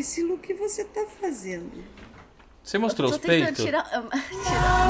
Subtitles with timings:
[0.00, 1.84] Priscila, o que você tá fazendo?
[2.64, 3.62] Você mostrou os peitos?
[3.62, 3.86] tirar.
[3.92, 4.88] ah,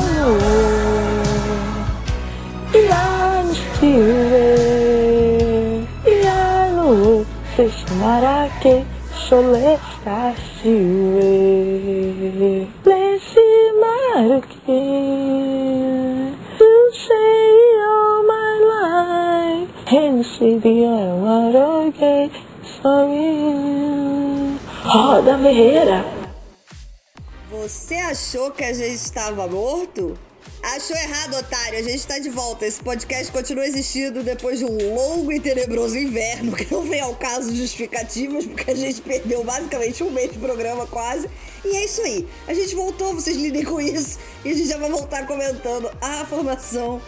[22.83, 24.10] sorry.
[24.93, 26.05] Roda Ferreira.
[27.49, 30.19] Você achou que a gente estava morto?
[30.61, 31.79] Achou errado, otário.
[31.79, 32.67] A gente está de volta.
[32.67, 37.15] Esse podcast continua existindo depois de um longo e tenebroso inverno, que não vem ao
[37.15, 41.31] caso justificativas, porque a gente perdeu basicamente um mês de programa quase.
[41.65, 42.27] E é isso aí.
[42.49, 44.19] A gente voltou, vocês lidem com isso.
[44.45, 47.01] E a gente já vai voltar comentando a formação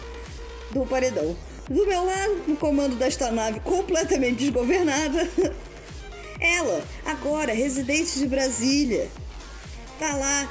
[0.71, 1.35] do paredão.
[1.69, 5.29] Do meu lado, no comando desta nave completamente desgovernada,
[6.43, 9.09] ela, agora residente de Brasília,
[9.99, 10.49] tá lá,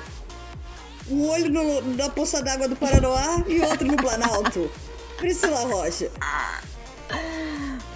[1.11, 4.71] um olho no- na poça d'água do Paranoá e outro no Planalto.
[5.19, 6.11] Priscila Rocha.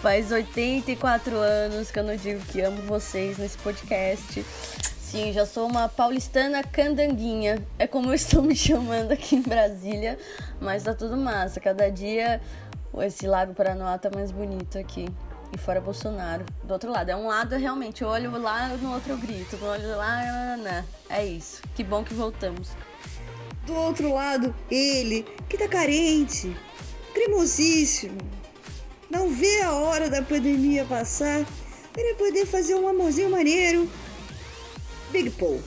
[0.02, 4.44] Faz 84 anos que eu não digo que amo vocês nesse podcast.
[5.00, 7.64] Sim, já sou uma paulistana candanguinha.
[7.78, 10.19] É como eu estou me chamando aqui em Brasília.
[10.61, 11.58] Mas tá tudo massa.
[11.61, 12.41] Cada dia
[13.00, 15.08] esse Lago Paranoá tá mais bonito aqui.
[15.52, 16.44] E fora Bolsonaro.
[16.64, 17.11] Do outro lado.
[17.11, 18.02] É um lado realmente.
[18.02, 19.56] Eu olho lá, no outro eu grito.
[19.61, 20.84] Eu olho lá, né?
[21.08, 21.62] É isso.
[21.75, 22.70] Que bom que voltamos.
[23.64, 26.56] Do outro lado, ele, que tá carente,
[27.12, 28.19] cremosíssimo.
[29.11, 31.44] Não vê a hora da pandemia passar
[31.92, 33.89] para ele poder fazer um amorzinho maneiro.
[35.11, 35.61] Big Paul.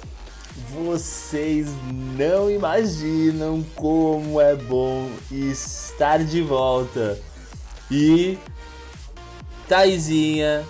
[0.71, 1.67] Vocês
[2.15, 7.19] não imaginam como é bom estar de volta.
[7.89, 8.37] E
[9.69, 10.67] Taizinha,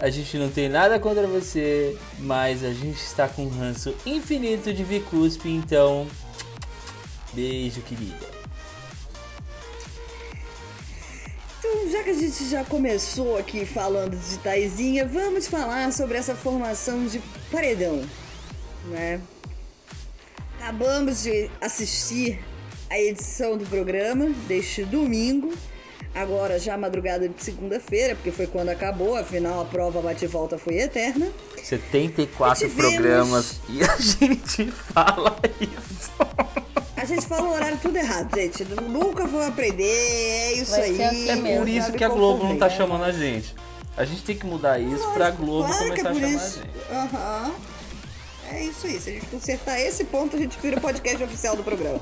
[0.00, 4.74] a gente não tem nada contra você, mas a gente está com um ranço infinito
[4.74, 6.08] de Vicuspe, então
[7.32, 8.26] beijo, querida.
[11.56, 16.34] Então, já que a gente já começou aqui falando de Taizinha, vamos falar sobre essa
[16.34, 18.02] formação de paredão,
[18.86, 19.20] né?
[20.58, 22.40] Acabamos de assistir
[22.90, 25.54] a edição do programa deste domingo,
[26.14, 31.28] agora já madrugada de segunda-feira, porque foi quando acabou, afinal a prova bate-volta foi eterna.
[31.62, 36.10] 74 E tivemos- programas e a gente fala isso.
[36.96, 38.64] A gente fala o horário tudo errado, gente.
[38.64, 41.02] Nunca vou aprender, é isso Vai aí.
[41.02, 41.58] assim É mesmo.
[41.60, 42.76] por isso que a Globo não tá confundir.
[42.76, 43.54] chamando a gente.
[43.96, 46.60] A gente tem que mudar isso pra Globo Claro que é começar a chamar isso.
[46.60, 47.14] a gente.
[47.14, 47.52] Aham.
[48.50, 49.00] É isso aí.
[49.00, 52.00] Se a gente consertar esse ponto, a gente vira o podcast oficial do programa.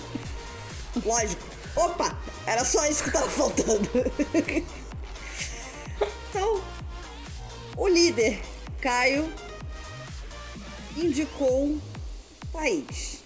[1.04, 1.42] Lógico.
[1.76, 2.18] Opa!
[2.46, 3.88] Era só isso que tava faltando.
[6.30, 6.62] então,
[7.76, 8.40] o líder,
[8.80, 9.32] Caio,
[10.96, 11.78] indicou
[12.52, 13.20] Thaís.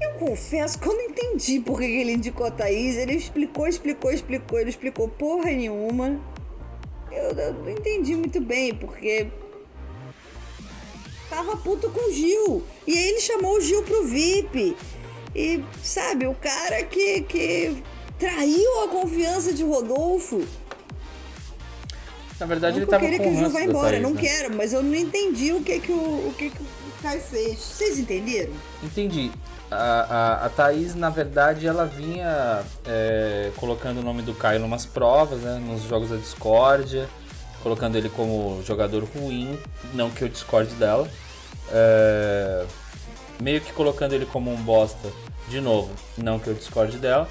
[0.00, 2.96] Eu confesso que eu não entendi por que que ele indicou a Thaís.
[2.96, 4.58] Ele explicou, explicou, explicou.
[4.58, 6.20] Ele explicou porra nenhuma.
[7.10, 9.28] Eu, eu não entendi muito bem, porque
[11.30, 12.62] tava puto com o Gil.
[12.86, 14.76] E aí ele chamou o Gil pro VIP.
[15.34, 17.82] E, sabe, o cara que, que
[18.18, 20.46] traiu a confiança de Rodolfo.
[22.38, 24.20] Na verdade, não ele tava queria com que o ranço vá embora, Thaís, não né?
[24.20, 27.58] quero, mas eu não entendi o que que o, o, que que o Caio fez.
[27.58, 28.52] Vocês entenderam?
[28.82, 29.30] Entendi.
[29.70, 34.64] A, a, a Thaís, na verdade, ela vinha é, colocando o nome do Caio em
[34.64, 37.08] umas provas, né, nos jogos da discórdia,
[37.62, 39.58] colocando ele como jogador ruim,
[39.92, 41.08] não que eu discorde dela,
[41.72, 42.66] é,
[43.40, 45.10] meio que colocando ele como um bosta,
[45.48, 47.28] de novo, não que eu discorde dela,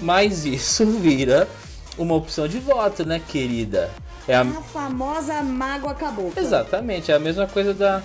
[0.00, 1.48] mas isso vira
[1.96, 3.90] uma opção de voto, né, querida?
[4.26, 6.32] É a, A famosa mágoa acabou.
[6.36, 8.02] Exatamente, é a mesma coisa da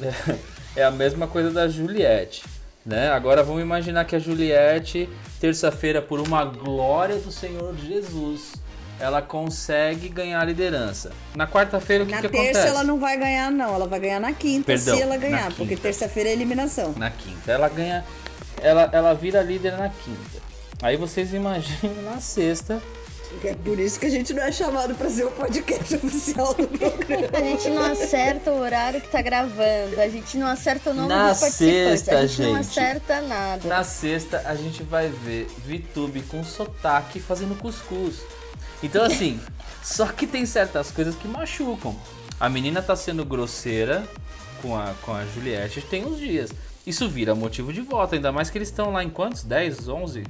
[0.76, 2.44] é a mesma coisa da Juliette,
[2.84, 3.10] né?
[3.10, 5.08] Agora vamos imaginar que a Juliette,
[5.40, 8.54] terça-feira por uma glória do Senhor Jesus,
[8.98, 11.12] ela consegue ganhar a liderança.
[11.34, 12.68] Na quarta-feira o que Na que terça acontece?
[12.68, 13.74] ela não vai ganhar, não.
[13.74, 15.52] Ela vai ganhar na quinta, Perdão, se ela na ganhar.
[15.54, 16.94] Porque terça-feira é eliminação.
[16.96, 18.04] Na quinta, ela ganha
[18.62, 20.42] ela ela vira líder na quinta.
[20.82, 22.82] Aí vocês imaginam na sexta
[23.44, 26.66] É por isso que a gente não é chamado pra ser o podcast oficial do
[26.66, 27.28] programa.
[27.32, 31.08] A gente não acerta o horário que tá gravando, a gente não acerta o nome
[31.08, 32.78] Na dos participantes, sexta, a gente, não gente.
[32.80, 33.68] acerta nada.
[33.68, 38.16] Na sexta a gente vai ver VTube com sotaque fazendo cuscuz.
[38.82, 39.40] Então assim,
[39.82, 41.96] só que tem certas coisas que machucam.
[42.40, 44.02] A menina tá sendo grosseira
[44.60, 46.50] com a, com a Juliette tem uns dias.
[46.86, 49.44] Isso vira motivo de voto, ainda mais que eles estão lá em quantos?
[49.44, 50.24] 10, 11?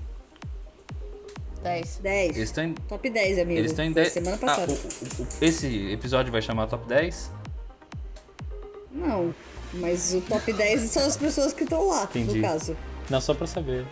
[1.63, 1.99] 10.
[2.03, 2.37] 10.
[2.37, 3.59] Eles estão em, Top 10, amigo.
[3.59, 4.13] eles estão em Foi 10.
[4.13, 4.73] Semana Ah, passada.
[4.73, 7.31] o- o- o- esse episódio vai chamar Top 10?
[8.91, 9.35] Não,
[9.75, 12.37] mas o top 10 são as pessoas que estão lá, Entendi.
[12.39, 12.77] no caso.
[13.09, 13.87] Não, só pra saber.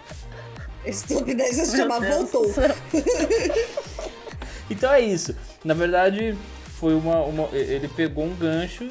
[0.84, 2.44] Esse top 10 vai se chamar Voltou.
[4.70, 5.34] Então é isso.
[5.64, 6.36] Na verdade,
[6.78, 8.88] foi uma, uma- ele pegou um gancho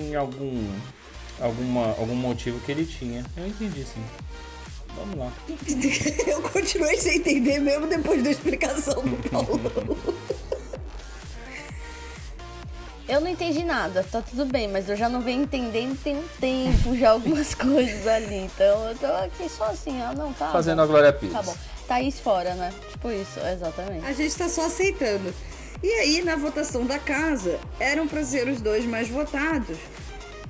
[0.00, 0.64] em algum
[1.40, 3.24] alguma algum motivo que ele tinha.
[3.36, 4.02] Eu entendi sim.
[4.96, 5.32] Vamos lá.
[6.26, 9.60] Eu continuei sem entender mesmo depois da explicação do Paulo.
[13.08, 16.24] Eu não entendi nada, tá tudo bem, mas eu já não venho entendendo tem um
[16.40, 18.36] tempo já algumas coisas ali.
[18.36, 20.52] Então eu tô aqui só assim, ah, não, tá.
[20.52, 20.84] Fazendo bom.
[20.84, 21.32] a Glória Pires.
[21.34, 21.56] Tá bom.
[21.88, 22.72] Thaís fora, né?
[22.92, 24.06] Tipo isso, exatamente.
[24.06, 25.34] A gente tá só aceitando.
[25.82, 29.76] E aí, na votação da casa, eram pra ser os dois mais votados.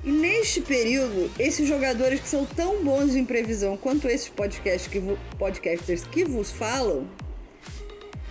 [0.03, 4.99] E neste período, esses jogadores que são tão bons em previsão quanto esses podcasts que
[5.37, 7.07] podcasters que vos falam,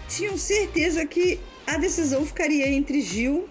[0.09, 3.49] tinham certeza que a decisão ficaria entre Gil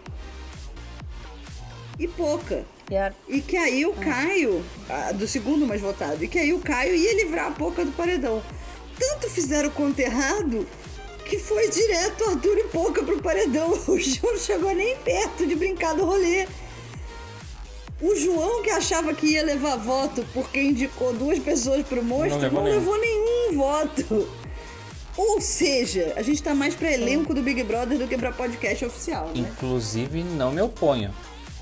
[1.97, 2.65] e Poca.
[2.89, 6.59] E E que aí o Caio, ah, do segundo mais votado, e que aí o
[6.59, 8.43] Caio ia livrar a Poca do paredão.
[8.97, 10.67] Tanto fizeram o conto errado
[11.25, 13.71] que foi direto Arthur e Poca pro paredão.
[13.87, 16.47] O João não chegou nem perto de brincar do rolê.
[18.01, 22.59] O João, que achava que ia levar voto porque indicou duas pessoas pro monstro, levou
[22.59, 22.79] não nenhum.
[22.79, 24.29] levou nenhum voto.
[25.17, 28.85] Ou seja, a gente tá mais pra elenco do Big Brother do que pra podcast
[28.85, 29.31] oficial, né?
[29.35, 31.13] Inclusive, não me oponho.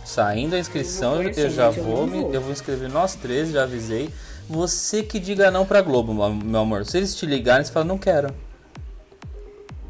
[0.05, 2.33] Saindo a inscrição, Eu eu, vou já pessoalmente, eu vou, não me- vou.
[2.35, 4.09] eu vou inscrever nós três, já avisei.
[4.47, 6.85] Você que diga não pra Globo, meu meu amor.
[6.85, 8.33] Se eles te ligarem, você fala, não quero.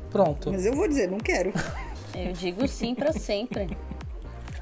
[0.09, 0.51] Pronto.
[0.51, 1.51] Mas eu vou dizer, não quero.
[2.15, 3.77] Eu digo sim pra sempre.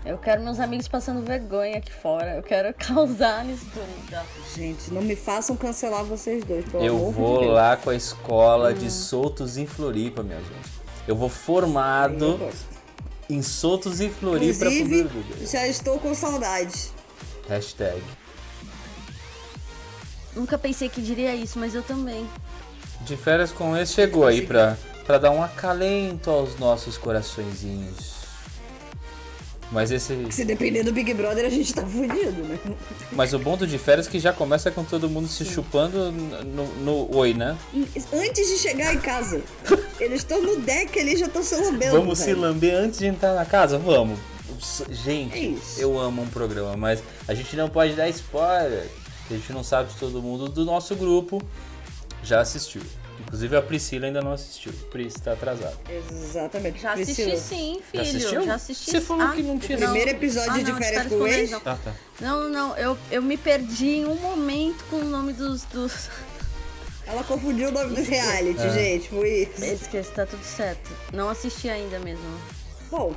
[0.06, 2.36] Eu quero meus amigos passando vergonha aqui fora.
[2.36, 3.86] Eu quero causar nisso tudo.
[4.56, 7.54] Gente, não me façam cancelar vocês dois, pelo Eu amor de vou Deus.
[7.54, 8.74] lá com a escola Hum.
[8.74, 10.70] de soltos em Floripa, minha gente.
[11.08, 12.66] Eu vou Eu formado gosto.
[13.30, 16.92] em soltos em Floripa Inclusive, já estou com saudade.
[17.50, 18.02] Hashtag.
[20.36, 22.28] Nunca pensei que diria isso, mas eu também.
[23.02, 28.25] De férias com esse chegou aí pra, pra dar um acalento aos nossos coraçõezinhos.
[29.72, 30.32] Mas esse.
[30.32, 32.60] Se depender do Big Brother, a gente tá fudido, né?
[33.12, 36.12] Mas o bom do de férias é que já começa com todo mundo se chupando
[36.12, 37.58] no, no oi, né?
[38.14, 39.42] Antes de chegar em casa.
[40.00, 41.98] Eles estão no deck ali já estão se lambendo.
[41.98, 42.42] Vamos se velho.
[42.42, 43.78] lamber antes de entrar na casa?
[43.78, 44.20] Vamos.
[44.90, 45.82] É Gente, isso.
[45.82, 48.88] eu amo um programa, mas a gente não pode dar spoiler.
[49.30, 51.42] A gente não sabe se todo mundo do nosso grupo
[52.24, 52.82] já assistiu.
[53.20, 54.72] Inclusive a Priscila ainda não assistiu.
[54.92, 55.78] Pris tá atrasada.
[55.90, 56.82] Exatamente.
[56.82, 57.38] Já assisti Priscila.
[57.42, 58.18] sim, Já filho.
[58.18, 58.46] assistiu?
[58.46, 61.16] Já assisti Você falou Ah, que não tinha- Primeiro episódio Ah, de não, Férias com
[61.16, 61.52] o ex?
[61.52, 61.62] não.
[61.66, 61.94] Ah, tá.
[62.20, 65.64] Não, não, eu, eu me perdi em um momento com o nome dos.
[65.64, 66.10] dos...
[67.08, 68.70] Ela confundiu o nome do reality, É.
[68.74, 69.10] gente.
[69.10, 69.64] Foi isso.
[69.64, 70.90] Esqueci, tá tudo certo.
[71.14, 72.24] Não assisti ainda mesmo.
[72.90, 73.14] Bom,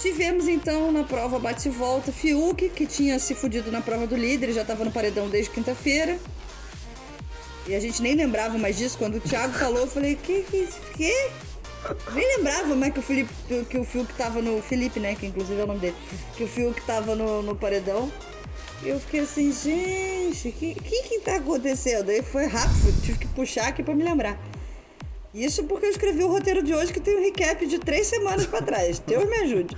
[0.00, 4.16] tivemos então na prova bate e volta Fiuk, que tinha se fudido na prova do
[4.16, 6.18] líder, já tava no paredão desde quinta-feira.
[7.66, 8.96] E a gente nem lembrava mais disso.
[8.98, 11.30] Quando o Thiago falou, eu falei, que que que?
[12.12, 13.30] Nem lembrava mais que o Felipe,
[13.68, 14.60] que o Fiuk tava no.
[14.62, 15.14] Felipe, né?
[15.14, 15.96] Que inclusive é o nome dele.
[16.36, 18.10] Que o Fiuk tava no, no paredão.
[18.82, 22.10] E eu fiquei assim, gente, o que, que que tá acontecendo?
[22.10, 24.38] Aí foi rápido, tive que puxar aqui pra me lembrar.
[25.32, 28.46] Isso porque eu escrevi o roteiro de hoje que tem um recap de três semanas
[28.46, 28.98] pra trás.
[28.98, 29.76] Deus me ajude.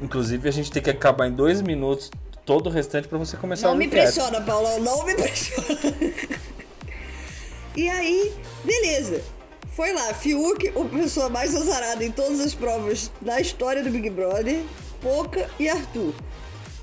[0.00, 2.10] Inclusive a gente tem que acabar em dois minutos
[2.44, 4.02] todo o restante pra você começar Não o me recap.
[4.02, 5.78] pressiona, Paulão, não me pressiona.
[7.76, 8.32] E aí,
[8.64, 9.20] beleza.
[9.74, 14.08] Foi lá, Fiuk, a pessoa mais azarada em todas as provas da história do Big
[14.08, 14.62] Brother,
[15.02, 16.14] Poca e Arthur.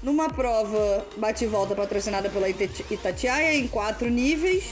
[0.03, 4.63] Numa prova bate e volta patrocinada pela Ita- Itatiaia em quatro níveis.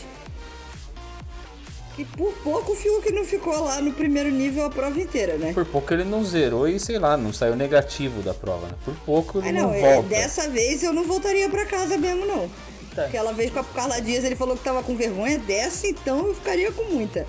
[1.96, 5.52] Que por pouco o Fiuk não ficou lá no primeiro nível a prova inteira, né?
[5.54, 8.74] Por pouco ele não zerou e sei lá, não saiu negativo da prova, né?
[8.86, 10.10] Por pouco ele Ah, não, não, é, volta.
[10.10, 12.50] dessa vez eu não voltaria pra casa mesmo, não.
[12.96, 13.06] Tá.
[13.06, 16.36] Aquela vez com a Carla Dias ele falou que tava com vergonha dessa, então eu
[16.36, 17.26] ficaria com muita.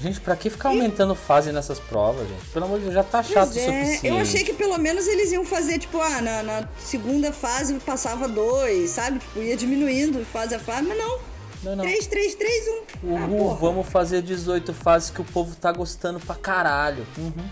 [0.00, 2.46] Gente, pra que ficar aumentando fase nessas provas, gente?
[2.52, 4.06] Pelo amor de Deus, já tá chato o é, suficiente.
[4.06, 8.26] eu achei que pelo menos eles iam fazer, tipo, ah, na, na segunda fase passava
[8.26, 9.18] dois, sabe?
[9.18, 11.18] Tipo, ia diminuindo fase a fase, mas não.
[11.62, 11.84] Não, não.
[11.84, 12.70] 3, 3, 3, 1.
[12.70, 13.56] Ah, Uhul, porra.
[13.56, 17.06] vamos fazer 18 fases que o povo tá gostando pra caralho.
[17.18, 17.44] Uhum.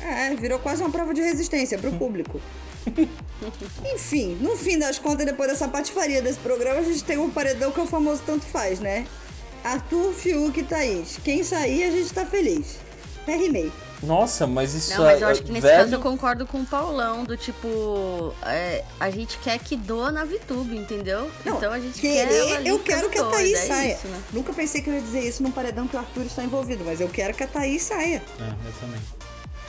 [0.00, 2.40] É, virou quase uma prova de resistência pro público.
[3.94, 7.70] Enfim, no fim das contas, depois dessa patifaria desse programa, a gente tem um paredão
[7.72, 9.06] que é o famoso tanto faz, né?
[9.64, 11.18] Arthur, Fiuk e Thaís.
[11.22, 12.78] Quem sair, a gente tá feliz.
[13.22, 13.70] Até rimei.
[14.02, 15.82] Nossa, mas isso Não, mas eu é- acho que nesse velho...
[15.84, 20.24] caso eu concordo com o Paulão, do tipo, é, a gente quer que doa na
[20.24, 21.30] VTube, entendeu?
[21.44, 23.94] Não, então a gente querer, quer eu quero que a Thaís é saia.
[23.94, 24.20] isso, né?
[24.32, 27.00] Nunca pensei que eu ia dizer isso num paredão que o Arthur está envolvido, mas
[27.00, 28.22] eu quero que a Thaís saia.
[28.40, 29.00] É, eu também.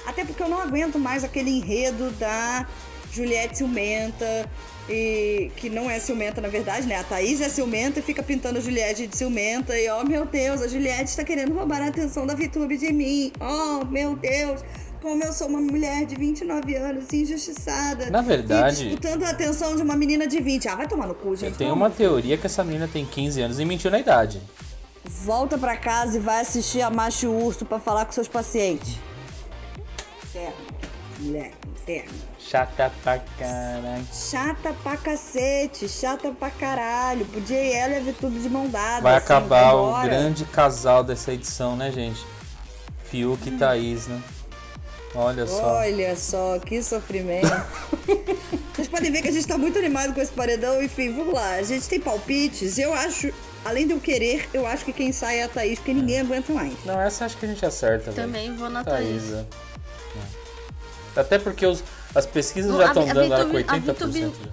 [0.03, 2.67] Até porque eu não aguento mais aquele enredo da
[3.13, 4.49] Juliette ciumenta,
[4.89, 6.97] e que não é ciumenta na verdade, né?
[6.97, 9.77] A Thaís é ciumenta e fica pintando a Juliette de ciumenta.
[9.77, 13.31] E oh meu Deus, a Juliette está querendo roubar a atenção da VTube de mim.
[13.39, 14.61] Oh meu Deus.
[15.01, 18.09] Como eu sou uma mulher de 29 anos, injustiçada.
[18.09, 20.67] Na verdade- E disputando a atenção de uma menina de 20.
[20.69, 21.57] Ah, vai tomar no cu, Eu gente.
[21.57, 24.41] tenho Vamos- uma teoria que essa menina tem 15 anos e mentiu na idade.
[25.03, 28.95] Volta pra casa e vai assistir a Macho Urso pra falar com seus pacientes.
[30.23, 30.53] Inferno.
[31.19, 32.13] Mulher, inferno.
[32.39, 34.05] Chata pra caralho.
[34.11, 37.25] Chata pra cacete, chata pra caralho.
[37.25, 39.01] Podia ir ela e a Vitube de mão dada.
[39.01, 42.25] Vai assim, acabar o grande casal dessa edição, né, gente?
[43.05, 44.21] Fiuk e Thaís, né?
[45.15, 45.75] Olha só.
[45.75, 47.47] Olha só, que sofrimento.
[48.73, 50.81] Vocês podem ver que a gente tá muito animado com esse paredão.
[50.81, 51.55] Enfim, vamos lá.
[51.55, 52.79] A gente tem palpites.
[52.79, 53.31] Eu acho,
[53.63, 56.51] além de eu querer, eu acho que quem sai é a Thaís, porque ninguém aguenta
[56.51, 56.73] mais.
[56.83, 58.11] Não, essa acho que a gente acerta.
[58.11, 59.29] Também vou na Thaís.
[59.29, 59.45] Thaís.
[61.15, 61.83] Até porque os,
[62.15, 64.07] as pesquisas Não, já estão dando ela com Vitube- a 80%.
[64.11, 64.51] Vitube-.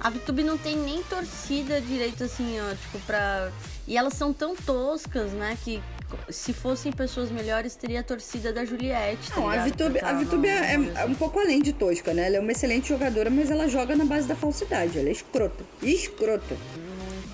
[0.00, 3.50] A VTube não tem nem torcida direito assim, ó, tipo, pra.
[3.86, 5.58] E elas são tão toscas, né?
[5.64, 5.82] Que
[6.30, 9.28] se fossem pessoas melhores, teria a torcida da Juliette.
[9.30, 9.56] tá Não, a?
[9.56, 12.26] Vitube, a Vitube é, é um pouco além de tosca, né?
[12.26, 14.96] Ela é uma excelente jogadora, mas ela joga na base da falsidade.
[14.98, 15.64] Ela é escrota.
[15.82, 16.56] Escrota.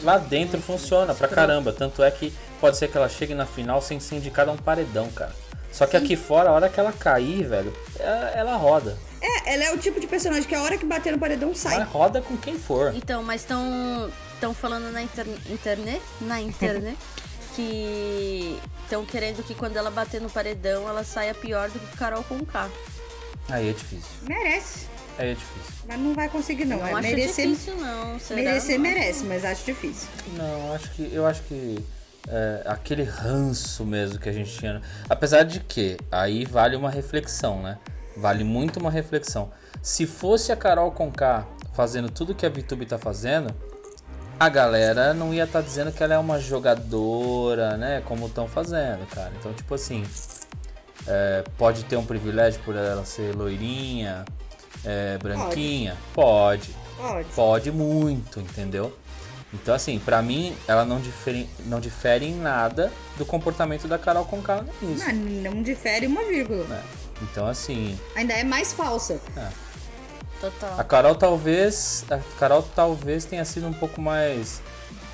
[0.02, 1.70] Lá dentro funciona pra caramba.
[1.70, 4.56] Tanto é que pode ser que ela chegue na final sem ser indicada a um
[4.56, 5.34] paredão, cara.
[5.74, 8.96] Só que aqui fora, a hora que ela cair, velho, ela, ela roda.
[9.20, 11.78] É, ela é o tipo de personagem que a hora que bater no paredão sai.
[11.80, 12.94] Mas roda com quem for.
[12.94, 16.96] Então, mas estão estão falando na inter- internet, na internet,
[17.56, 22.22] que estão querendo que quando ela bater no paredão, ela saia pior do que Carol
[22.24, 22.68] com K.
[23.48, 24.10] Aí é difícil.
[24.22, 24.86] Merece.
[25.18, 25.74] Aí é difícil.
[25.88, 26.78] Mas não vai conseguir, não.
[26.78, 28.18] Não, é acho merecer, difícil não.
[28.20, 28.40] Será?
[28.42, 28.94] merecer Não acho.
[28.96, 30.08] merece, mas acho difícil.
[30.36, 31.78] Não, acho que eu acho que
[32.28, 34.80] é, aquele ranço mesmo que a gente tinha.
[35.08, 37.78] Apesar de que aí vale uma reflexão, né?
[38.16, 39.50] Vale muito uma reflexão.
[39.82, 43.54] Se fosse a Carol Conká fazendo tudo que a VTube tá fazendo,
[44.38, 48.02] a galera não ia estar dizendo que ela é uma jogadora, né?
[48.04, 49.32] Como estão fazendo, cara.
[49.38, 50.04] Então, tipo assim,
[51.06, 54.24] é, pode ter um privilégio por ela ser loirinha,
[54.84, 55.96] é, branquinha?
[56.14, 56.70] Pode.
[56.96, 57.28] Pode.
[57.34, 58.96] Pode muito, entendeu?
[59.54, 64.25] Então, assim, pra mim, ela não difere, não difere em nada do comportamento da Carol
[64.25, 65.14] Conká no início.
[65.14, 66.64] Não, não difere uma vírgula.
[66.64, 66.82] né?
[67.23, 69.20] Então, assim, Ainda é mais falsa.
[70.40, 70.78] Total.
[70.80, 72.04] a Carol talvez.
[72.11, 74.61] A Carol talvez tenha sido um pouco mais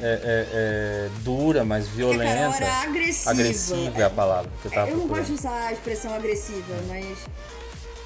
[0.00, 2.56] é, é, é, dura, mais Porque a Carol violenta.
[2.64, 3.30] era agressiva.
[3.30, 5.54] Agressiva é a palavra que eu tava eu não gosto de procurando.
[5.59, 7.18] usar a expressão agressiva, mas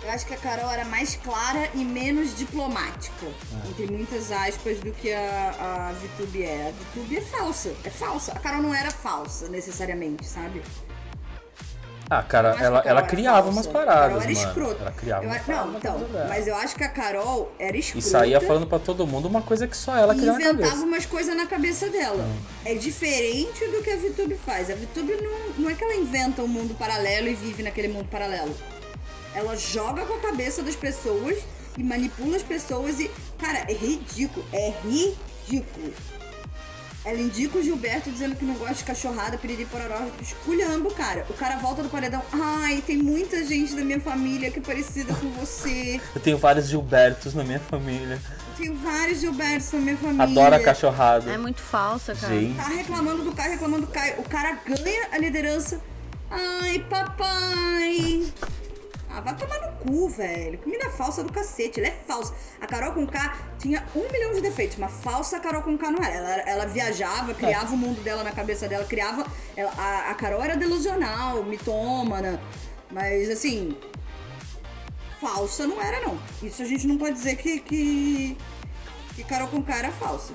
[0.04, 3.68] eu acho que a Carol era mais clara e menos diplomática, É.
[3.68, 6.68] entre muitas aspas, do que a, a Vitube é.
[6.68, 8.32] A Vitube é falsa, é falsa.
[8.32, 10.62] A Carol não era falsa, necessariamente, sabe?
[12.11, 14.30] Ah, cara, ela, ela criava umas paradas, era mano.
[14.30, 14.82] escrota.
[14.82, 18.06] Ela criava Eu umas paradas não, então, mas eu acho que a Carol era escrota.
[18.06, 21.06] E saía falando pra todo mundo uma coisa que só ela criava na inventava umas
[21.06, 22.23] coisas na cabeça dela.
[22.62, 24.70] É diferente do que a VTube faz.
[24.70, 28.06] A VTube não, não é que ela inventa um mundo paralelo e vive naquele mundo
[28.11, 28.54] paralelo.
[29.35, 31.38] Ela joga com a cabeça das pessoas
[31.76, 33.11] e manipula as pessoas e.
[33.38, 34.47] Cara, é ridículo.
[34.53, 35.93] É ridículo.
[37.05, 41.26] Ela indica o Gilberto dizendo que não gosta de cachorrada, piriri pororó, esculhamba o cara.
[41.29, 42.23] O cara volta do paredão.
[42.33, 46.00] Ai, tem muita gente da minha família que é parecida com você.
[46.14, 48.19] Eu tenho vários Gilbertos na minha família.
[48.57, 50.23] Tenho vários Gilbertos na minha família.
[50.25, 51.31] Adoro a cachorrada.
[51.31, 52.35] É muito falsa, cara.
[52.35, 52.57] Gente.
[52.57, 54.21] Tá reclamando do Caio, reclamando do Caio.
[54.21, 55.83] O cara ganha a liderança.
[56.31, 58.33] Ai, papai.
[59.16, 60.59] Ah, vai tomar no cu, velho.
[60.59, 61.78] Comida falsa do cacete.
[61.78, 62.35] Ela é falsa.
[62.61, 65.90] A Carol com K tinha um milhão de defeitos, mas falsa a Carol com K
[65.90, 66.14] não era.
[66.14, 69.25] Ela, ela viajava, criava o mundo dela na cabeça dela, criava.
[69.56, 72.40] ela- a, a Carol era delusional, mitômana.
[72.90, 73.76] Mas assim.
[75.21, 76.18] Falsa não era, não.
[76.42, 77.61] Isso a gente não pode dizer que.
[77.61, 78.37] que,
[79.14, 80.33] que Carol com K era falsa.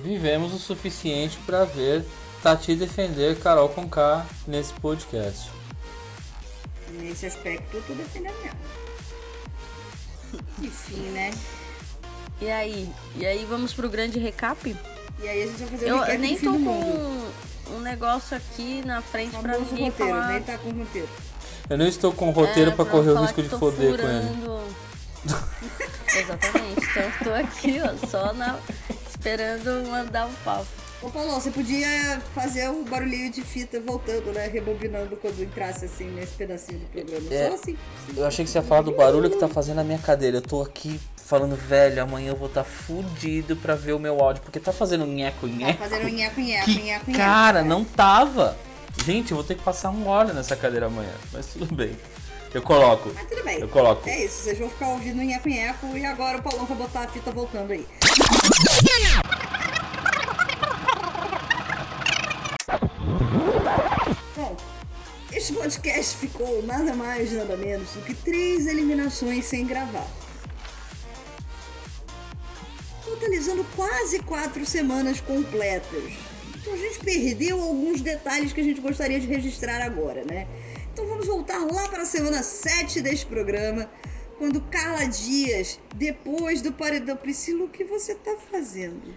[0.00, 2.04] Vivemos o suficiente pra ver
[2.42, 5.50] Tati defender Carol com K nesse podcast.
[6.98, 8.56] Nesse aspecto, eu tô defendendo ela.
[10.62, 11.30] Enfim, né?
[12.40, 12.88] E aí?
[13.16, 14.76] E aí vamos pro grande recap?
[15.20, 16.58] E aí a gente vai fazer o Eu, recap eu nem do fim tô do
[16.58, 17.32] com mundo.
[17.76, 20.28] um negócio aqui na frente pra Famoso ninguém roteiro, falar.
[20.32, 21.08] nem tá com roteiro.
[21.70, 24.28] Eu não estou com roteiro É, pra correr o risco de foder com ele.
[24.28, 24.62] furando.
[26.16, 26.80] Exatamente.
[26.84, 28.58] Então eu tô aqui, ó, só na,
[29.08, 30.66] esperando mandar o papo.
[31.00, 34.48] Ô Paulo, você podia fazer o barulhinho de fita voltando, né?
[34.48, 37.32] Rebobinando quando entrasse assim nesse pedacinho do programa.
[37.32, 37.48] É.
[37.48, 37.78] Só assim.
[38.16, 40.38] Eu achei que você ia falar do barulho que tá fazendo na minha cadeira.
[40.38, 44.18] Eu tô aqui falando, velho, amanhã eu vou estar tá fudido pra ver o meu
[44.20, 45.78] áudio, porque tá fazendo nheco, Tá nheco.
[45.78, 47.22] fazendo nheco, nheco, Que nheco, nheco.
[47.22, 48.56] cara, não tava.
[49.04, 51.92] Gente, eu vou ter que passar um óleo nessa cadeira amanhã, mas tudo bem.
[52.52, 53.12] Eu coloco.
[53.14, 53.60] Mas tudo bem.
[53.60, 54.08] Eu coloco.
[54.08, 57.30] É isso, vocês vão ficar ouvindo nheco-nheco e agora o Paulão vai botar a fita
[57.30, 57.86] voltando aí.
[64.36, 64.54] Bom,
[65.32, 70.06] este podcast ficou nada mais, nada menos do que três eliminações sem gravar.
[73.02, 76.12] Totalizando quase quatro semanas completas.
[76.56, 80.46] Então a gente perdeu alguns detalhes que a gente gostaria de registrar agora, né?
[80.92, 83.90] Então vamos voltar lá para a semana 7 deste programa,
[84.36, 89.14] quando Carla Dias, depois do paredão Priscila, o que você tá fazendo?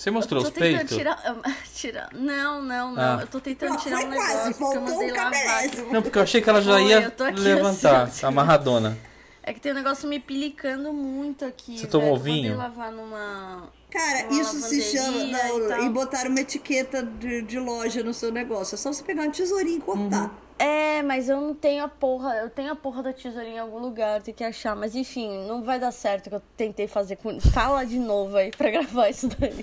[0.00, 0.96] Você mostrou Tô os tentando peitos?
[0.96, 1.36] tirar,
[1.74, 2.08] tirar.
[2.14, 3.18] Não, não, não.
[3.18, 3.18] Ah.
[3.20, 5.62] Eu tô tentando Ó, tirar um quase, negócio que eu faltou mandei um lavar.
[5.92, 8.24] Não, porque eu achei que ela já ia eu levantar, assim.
[8.24, 8.96] amarradona.
[9.42, 11.78] É que tem um negócio me pilicando muito aqui.
[11.78, 12.36] Você tomou velho.
[12.36, 12.56] Eu vinho?
[12.56, 13.68] lavar numa.
[13.90, 15.18] Cara, Uma isso se chama.
[15.18, 18.76] não, e e botaram uma etiqueta de, de loja no seu negócio.
[18.76, 20.32] É só você pegar uma tesourinha e cortar.
[20.58, 22.36] É, mas eu não tenho a porra.
[22.36, 24.74] Eu tenho a porra da tesourinha em algum lugar, tem que achar.
[24.74, 27.38] Mas enfim, não vai dar certo o que eu tentei fazer com.
[27.38, 29.62] Fala de novo aí pra gravar isso daí.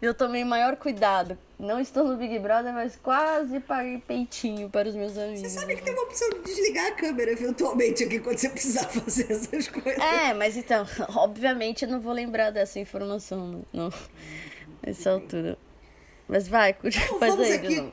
[0.00, 1.36] Eu tomei maior cuidado.
[1.58, 5.40] Não estou no Big Brother, mas quase paguei peitinho para os meus amigos.
[5.40, 8.84] Você sabe que tem uma opção de desligar a câmera eventualmente aqui quando você precisar
[8.88, 10.02] fazer essas coisas.
[10.02, 13.92] É, mas então, obviamente eu não vou lembrar dessa informação não,
[14.82, 15.58] nessa altura.
[16.26, 17.92] Mas vai, Então, faz vamos aí aqui.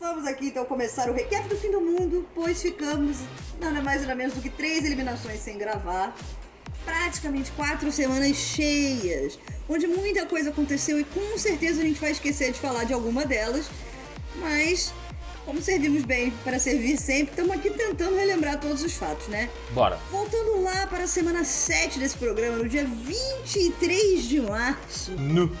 [0.00, 3.18] Vamos aqui então começar o recap do fim do mundo, pois ficamos
[3.60, 6.16] nada mais nada menos do que três eliminações sem gravar.
[6.88, 12.50] Praticamente quatro semanas cheias, onde muita coisa aconteceu e com certeza a gente vai esquecer
[12.50, 13.66] de falar de alguma delas.
[14.36, 14.94] Mas,
[15.44, 19.50] como servimos bem para servir sempre, estamos aqui tentando relembrar todos os fatos, né?
[19.72, 19.98] Bora.
[20.10, 25.54] Voltando lá para a semana 7 desse programa, no dia 23 de março, Nu.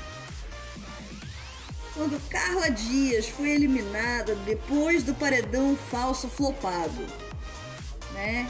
[1.92, 7.04] quando Carla Dias foi eliminada depois do paredão falso flopado,
[8.14, 8.48] né?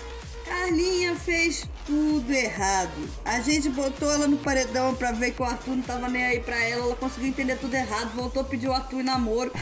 [0.48, 3.08] Carlinha fez tudo errado.
[3.24, 6.40] A gente botou ela no paredão pra ver que o Arthur não tava nem aí
[6.40, 9.52] pra ela, ela conseguiu entender tudo errado, voltou a pedir o Arthur em namoro.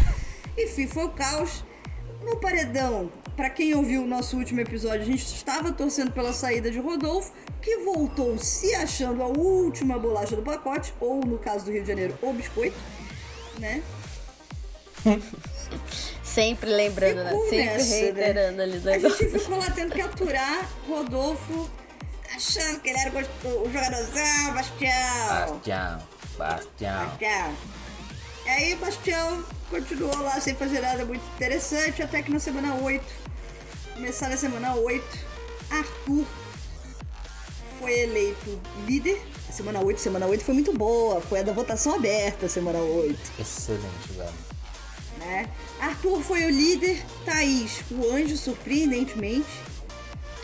[0.57, 1.65] Enfim, foi o caos.
[2.25, 6.71] No paredão, pra quem ouviu o nosso último episódio, a gente estava torcendo pela saída
[6.71, 11.73] de Rodolfo, que voltou se achando a última bolacha do pacote, ou no caso do
[11.73, 12.77] Rio de Janeiro, o biscoito
[13.59, 13.83] né?
[16.37, 17.31] Sempre lembrando, né?
[17.31, 18.01] Sempre nessa, né?
[18.01, 21.70] reiterando ali o A gente ficou lá tendo que aturar Rodolfo,
[22.35, 24.92] achando que ele era o jogadorzão, Bastião.
[25.31, 26.03] Bastião.
[26.37, 27.07] Bastião.
[27.07, 27.57] Bastião.
[28.44, 32.75] E aí o Bastião continuou lá sem fazer nada muito interessante, até que na semana
[32.83, 33.03] 8,
[33.94, 35.18] começar na semana 8,
[35.70, 36.27] Arthur
[37.81, 39.22] foi eleito líder.
[39.49, 43.18] A semana 8, semana 8 foi muito boa, foi a da votação aberta, semana 8.
[43.40, 44.31] Excelente, velho.
[45.18, 45.49] né?
[45.81, 49.47] Arthur foi o líder, Thaís, o anjo, surpreendentemente,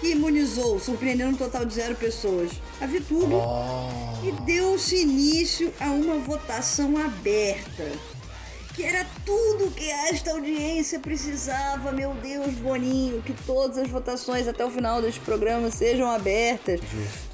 [0.01, 4.27] que imunizou, surpreendendo um total de zero pessoas, a Vitube, Oh.
[4.27, 7.90] e deu-se início a uma votação aberta.
[8.75, 14.65] Que era tudo que esta audiência precisava, meu Deus, Boninho, que todas as votações até
[14.65, 16.81] o final deste programa sejam abertas.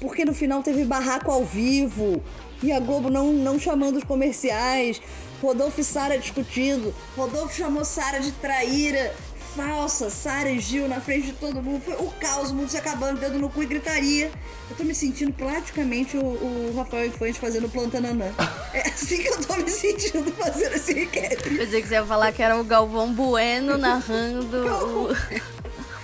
[0.01, 2.21] Porque no final teve barraco ao vivo
[2.61, 5.01] e a Globo não, não chamando os comerciais.
[5.41, 6.93] Rodolfo e Sara discutindo.
[7.15, 9.15] Rodolfo chamou Sara de traíra
[9.55, 11.81] falsa, Sara e Gil na frente de todo mundo.
[11.83, 14.31] Foi o caos, o mundo se acabando, dedo no cu e gritaria.
[14.69, 18.31] Eu tô me sentindo praticamente o, o Rafael Infante fazendo planta nanã.
[18.71, 21.33] É assim que eu tô me sentindo fazendo esse recap.
[21.33, 25.09] Eu pensei que você ia falar que era o Galvão Bueno narrando o...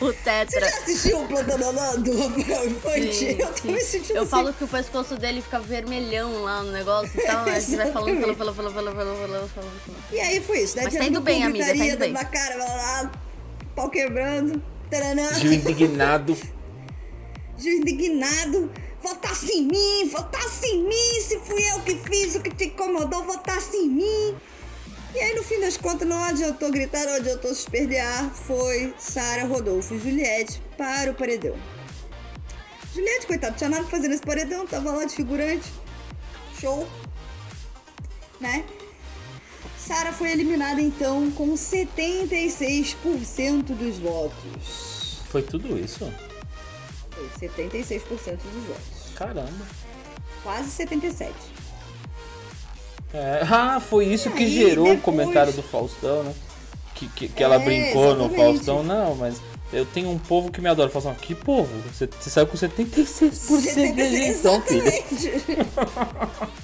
[0.01, 0.45] O Tetra.
[0.45, 3.13] Você já assistiu o Plantananã do Rafael Infante?
[3.13, 3.71] Sim, eu tô sim.
[3.71, 4.31] me sentindo Eu assim.
[4.31, 7.45] falo que o pescoço dele fica vermelhão lá no negócio e tal.
[7.45, 10.75] Aí você vai falando, falando, falando, falando, falando, falando, falando, falou E aí foi isso,
[10.75, 10.84] né?
[10.84, 12.12] Mas tá indo bem, amiga, tá indo bem.
[12.12, 13.24] Na cara, blá, blá, blá
[13.75, 14.61] pau quebrando.
[14.89, 15.33] Taranã.
[15.33, 16.35] Gil indignado.
[17.57, 18.71] Gil indignado.
[19.01, 21.21] Votasse em mim, votasse em mim.
[21.21, 24.35] Se fui eu que fiz o que te incomodou, votasse em mim.
[25.13, 28.29] E aí, no fim das contas, não adiantou gritar, não adiantou se esperdear.
[28.31, 31.55] Foi Sara, Rodolfo e Juliette para o paredão.
[32.93, 35.71] Juliette, coitado, tinha nada pra fazer nesse paredão, tava lá de figurante.
[36.59, 36.88] Show.
[38.41, 38.65] Né?
[39.77, 45.19] Sara foi eliminada então com 76% dos votos.
[45.29, 46.11] Foi tudo isso?
[47.11, 49.13] Foi 76% dos votos.
[49.15, 49.65] Caramba.
[50.43, 51.33] Quase 77.
[53.13, 56.33] É, ah, foi isso que aí, gerou o depois- comentário do Faustão, né?
[56.95, 58.35] Que, que, que ela É, brincou no exatamente.
[58.38, 58.83] Faustão.
[58.83, 59.41] Não, mas
[59.73, 60.89] eu tenho um povo que me adora.
[60.89, 61.69] Faustão, que povo?
[61.91, 64.88] Você, você saiu com 76% de rejeição, filho.
[64.88, 65.41] Exatamente.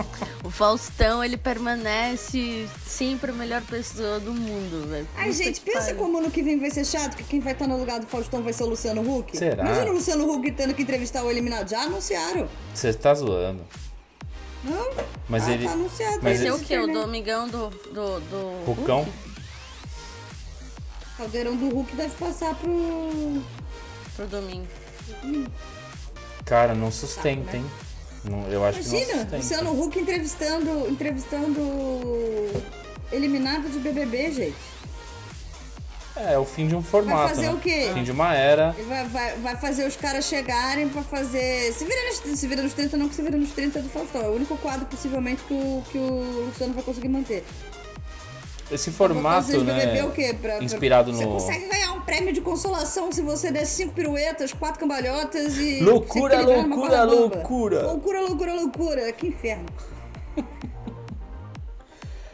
[0.44, 5.08] O Faustão, ele permanece sempre a melhor pessoa do mundo, velho.
[5.16, 5.96] Ai, Puta gente, pensa pariu.
[5.98, 8.42] como ano que vem vai ser chato, que quem vai estar no lugar do Faustão
[8.42, 9.38] vai ser o Luciano Huck.
[9.38, 9.64] Será?
[9.64, 11.70] Imagina o Luciano Huck tendo que entrevistar o eliminado.
[11.70, 12.50] Já anunciaram.
[12.74, 13.62] Você tá zoando.
[14.64, 14.90] Não?
[15.30, 16.14] Mas ah, ele- Tá anunciado.
[16.16, 16.78] mas Vai ser aí o quê?
[16.80, 16.88] O.
[16.88, 17.70] Domingão do.
[17.70, 19.04] do, do Rucão?
[19.04, 19.31] Hulk?
[21.22, 23.44] Caldeirão do Hulk deve passar pro.
[24.16, 24.66] Pro domingo.
[26.44, 27.66] Cara, não sustenta, hein?
[28.26, 29.38] Não, eu acho que não Imagina, sustenta.
[29.38, 30.90] Luciano Huck entrevistando.
[30.90, 31.62] entrevistando.
[33.12, 34.72] Eliminado de BBB, gente.
[36.16, 37.30] É, é o fim de um formato.
[37.30, 37.54] fazer né?
[37.54, 37.92] o quê?
[37.94, 38.72] Fim de uma era.
[38.88, 41.72] Vai, vai, vai fazer os caras chegarem pra fazer.
[41.74, 44.24] Se vira, nos, se vira nos 30, não que se vira nos 30 do Faustão.
[44.24, 47.46] É o único quadro, possivelmente, que o, que o Luciano vai conseguir manter.
[48.72, 49.86] Esse formato, né?
[49.86, 50.36] BBB o quê?
[50.42, 51.32] Pra- inspirado Você no.
[51.34, 55.82] consegue ganhar um prêmio de consolação se você der cinco piruetas, quatro cambalhotas e.
[55.82, 57.82] Loucura, loucura, loucura.
[57.84, 59.12] Loucura, loucura, loucura.
[59.12, 59.66] Que inferno.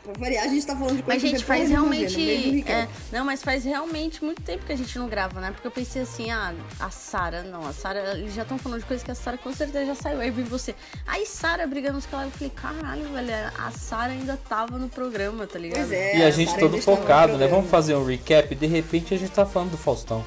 [0.07, 2.63] Pra variar, a gente tá falando de coisa Mas, gente, que faz do realmente.
[2.67, 5.51] é, não, mas faz realmente muito tempo que a gente não grava, né?
[5.51, 8.85] Porque eu pensei assim, ah, a Sara, não, a Sara, eles já estão falando de
[8.85, 10.19] coisas que a Sara com certeza já saiu.
[10.19, 10.73] Aí vem você.
[11.05, 15.45] Aí Sara brigando nos caras, eu falei, caralho, velho, a Sara ainda tava no programa,
[15.45, 15.79] tá ligado?
[15.79, 16.17] Pois é.
[16.17, 17.47] E a gente todo focado, né?
[17.47, 18.53] Vamos fazer um recap.
[18.55, 20.23] De repente a gente tá falando do Faustão.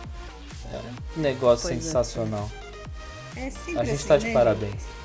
[0.72, 0.78] É
[1.18, 1.82] um negócio Pois é.
[1.82, 2.50] sensacional.
[3.36, 4.99] É sempre A gente assim, tá de né, parabéns.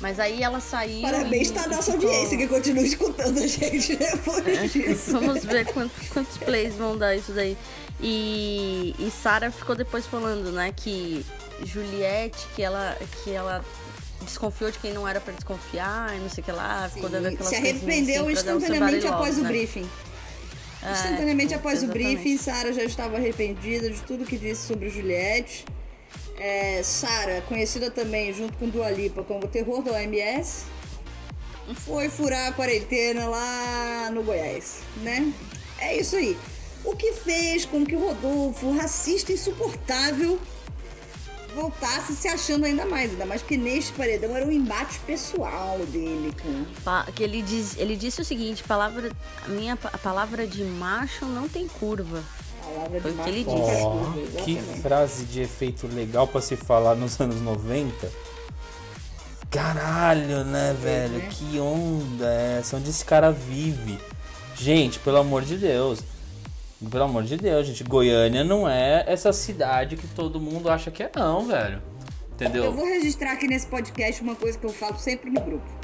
[0.00, 1.02] Mas aí ela saiu.
[1.02, 5.12] Parabéns e- tá a nossa ficou- audiência que continua escutando a gente depois disso.
[5.12, 7.56] Vamos ver quantos, quantos plays vão dar isso daí.
[8.00, 11.26] E, e Sara ficou depois falando, né, que
[11.64, 13.64] Juliette, que ela, que ela
[14.22, 17.26] desconfiou de quem não era pra desconfiar e não sei o que lá, ficou dando
[17.26, 19.48] aquelas Se coisinhas arrependeu assim o instantaneamente somebody após love, o né?
[19.50, 19.88] briefing.
[20.80, 22.14] É, Instantaneamente após o exatamente.
[22.16, 25.64] briefing, Sara já estava arrependida de tudo que disse sobre Juliette.
[26.38, 30.64] É, Sara, conhecida também junto com Dua Lipa como terror da OMS,
[31.74, 35.32] foi furar a quarentena lá no Goiás, né?
[35.78, 36.38] É isso aí.
[36.84, 40.40] O que fez com que o Rodolfo, racista insuportável,
[41.54, 43.10] voltasse se achando ainda mais.
[43.10, 47.96] Ainda mais porque neste paredão era um embate pessoal dele com que ele, diz, ele
[47.96, 49.10] disse o seguinte, palavra,
[49.48, 52.22] minha a palavra de macho não tem curva.
[52.68, 53.82] Palavra Foi de o que ele disse.
[53.82, 58.10] Curva, que frase de efeito legal pra se falar nos anos 90.
[59.50, 61.20] Caralho, né, velho?
[61.30, 62.76] Que onda é essa?
[62.76, 63.98] Onde esse cara vive?
[64.54, 66.00] Gente, pelo amor de Deus.
[66.90, 67.82] Pelo amor de Deus, gente.
[67.82, 71.82] Goiânia não é essa cidade que todo mundo acha que é, não, velho.
[72.40, 72.72] Eu Entendeu?
[72.72, 75.77] vou registrar aqui nesse podcast uma coisa que eu falo sempre no grupo.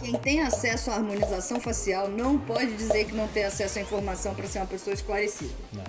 [0.00, 4.34] Quem tem acesso à harmonização facial não pode dizer que não tem acesso à informação
[4.34, 5.52] para ser uma pessoa esclarecida.
[5.72, 5.84] Não.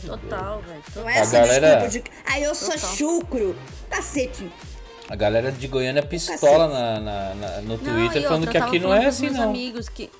[0.00, 0.74] Total, velho.
[0.76, 1.08] Não total.
[1.08, 2.90] é essa galera- desculpa de que, ah, eu sou Total.
[2.96, 3.56] chucro.
[3.90, 4.50] Cacete.
[5.08, 8.66] A galera de Goiânia pistola na, na- na- no Não, Twitter e falando outra, que
[8.66, 9.42] aqui não é assim, não.
[9.48, 10.10] amigos que...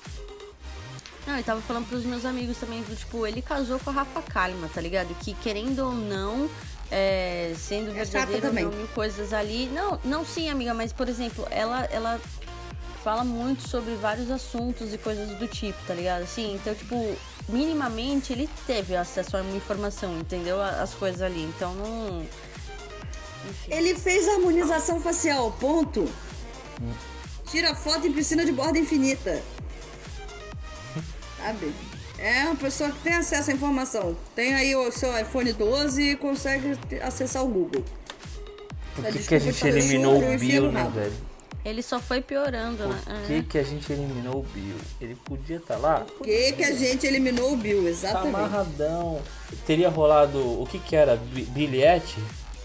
[1.27, 4.21] Não, eu tava falando pros meus amigos também, do tipo, ele casou com a Rafa
[4.23, 5.15] Kalimann, tá ligado?
[5.19, 6.49] Que querendo ou não,
[6.89, 9.67] é, sendo É verdadeiro não, mil coisas ali...
[9.71, 12.19] Não, não sim, amiga, mas, por exemplo, ela, ela
[13.03, 16.23] fala muito sobre vários assuntos e coisas do tipo, tá ligado?
[16.23, 17.15] Assim, então, tipo,
[17.47, 20.61] minimamente ele teve acesso a uma informação, entendeu?
[20.61, 22.21] As coisas ali, então não...
[23.49, 23.73] Enfim.
[23.73, 26.07] Ele fez harmonização facial, ponto.
[27.49, 29.41] Tira foto em piscina de borda infinita.
[31.37, 31.73] Sabe?
[32.17, 34.15] É uma pessoa que tem acesso à informação.
[34.35, 37.83] Tem aí o seu iPhone 12 e consegue acessar o Google.
[38.93, 41.28] Por que, que a gente eliminou o Bill, né, velho?
[41.65, 43.01] Ele só foi piorando, né?
[43.05, 43.25] Por É.
[43.27, 44.75] que, que a gente eliminou o Bill?
[45.01, 45.99] Ele podia estar lá?
[46.17, 47.83] Por que, que a gente eliminou o Bill?
[47.83, 48.35] Tá Exatamente.
[48.35, 49.21] amarradão.
[49.67, 50.39] Teria rolado.
[50.61, 51.17] O que que era?
[51.17, 52.15] Bi- Bilhete?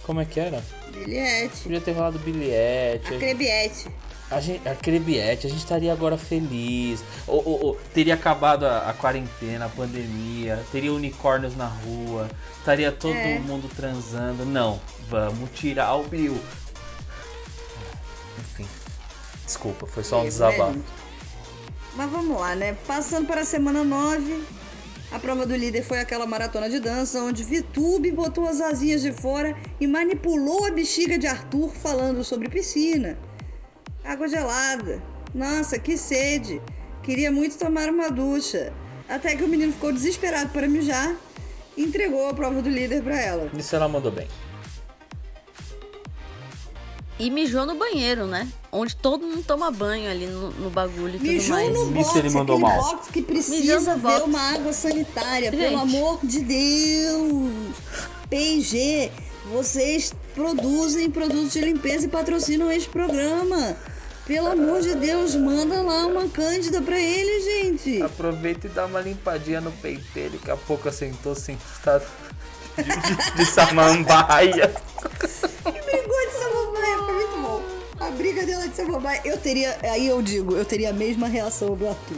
[0.04, 0.62] Como é que era?
[0.92, 1.62] Bilhete.
[1.62, 3.14] Podia ter rolado bilhete.
[3.14, 3.88] A Crebiete.
[4.30, 7.02] A gente, a Crebiete, a gente estaria agora feliz.
[7.26, 12.28] Ou, ou- ou teria acabado a, a quarentena, a pandemia, teria unicórnios na rua,
[12.58, 13.38] estaria todo É.
[13.40, 14.44] mundo transando.
[14.46, 16.38] Não, vamos tirar o Bill.
[18.38, 18.66] Enfim,
[19.44, 20.72] desculpa, foi só um Erro, desabafo.
[20.72, 20.82] né?
[21.96, 22.76] Mas vamos lá, né?
[22.86, 24.42] Passando para a semana 9,
[25.12, 29.12] a prova do líder foi aquela maratona de dança onde Vitube botou as asinhas de
[29.12, 33.16] fora e manipulou a bexiga de Arthur falando sobre piscina.
[34.04, 35.00] Água gelada.
[35.32, 36.60] Nossa, que sede.
[37.02, 38.72] Queria muito tomar uma ducha.
[39.08, 41.14] Até que o menino ficou desesperado para mijar
[41.76, 43.50] e entregou a prova do líder para ela.
[43.56, 44.26] Isso ela mandou bem.
[47.18, 48.48] E mijou no banheiro, né?
[48.72, 51.72] Onde todo mundo toma banho ali no, no bagulho e tudo Mijou mais.
[51.72, 52.76] no box, ele mandou mal.
[52.76, 54.22] box que Mijou precisa ver box.
[54.24, 55.60] uma água sanitária, Gente.
[55.60, 57.52] pelo amor de Deus.
[58.28, 59.12] P&G,
[59.52, 63.76] vocês produzem produtos de limpeza e patrocinam este programa.
[64.26, 68.02] Pelo amor de Deus, manda lá uma cândida pra ele, gente.
[68.02, 70.38] Aproveita e dá uma limpadinha no peito dele.
[70.38, 72.04] Daqui a pouco assentou sentado
[72.76, 73.16] de, de, de.
[73.32, 74.74] Que de samambaia,
[78.14, 79.20] briga dela de samambaia.
[79.24, 82.16] Eu teria, aí eu digo, eu teria a mesma reação do Arthur.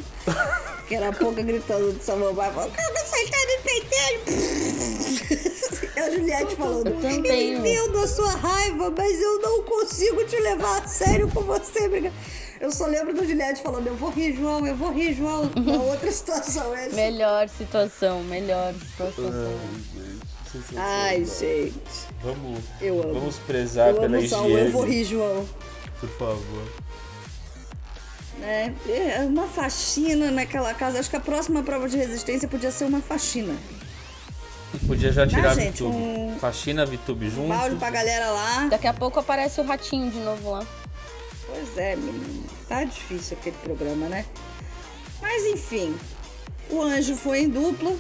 [0.87, 5.57] Que era a pouca gritando de samambaia, falando, não sentado no peito dele.
[5.97, 7.55] É a Juliette falando, Eu eu também.
[7.55, 12.13] entendo a sua raiva, mas eu não consigo te levar a sério com você, briga.
[12.61, 15.51] Eu só lembro da Juliette falando, eu vou rir, João, eu vou rir, João.
[15.57, 16.97] Na outra situação, é assim.
[16.97, 19.55] Melhor situação, melhor situação.
[20.77, 21.75] Ai, gente.
[22.23, 23.15] Vamos, Eu amo.
[23.15, 24.53] vamos prezar Eu pela amo higiene.
[24.67, 25.47] eu vou rir, João.
[26.01, 26.67] Por favor.
[28.39, 28.75] né?
[28.89, 30.99] É uma faxina naquela casa.
[31.01, 33.55] Acho que a próxima prova de resistência podia ser uma faxina.
[34.87, 35.97] Podia já tirar Ah, a gente, VTube.
[35.97, 37.49] um- Faxina, VTube junto.
[37.49, 38.67] Balde pra galera lá.
[38.69, 40.67] Daqui a pouco aparece o ratinho de novo lá.
[41.47, 42.45] Pois é, menino.
[42.69, 44.27] Tá difícil aquele programa, né?
[45.23, 45.97] Mas enfim.
[46.69, 47.97] O anjo foi em dupla.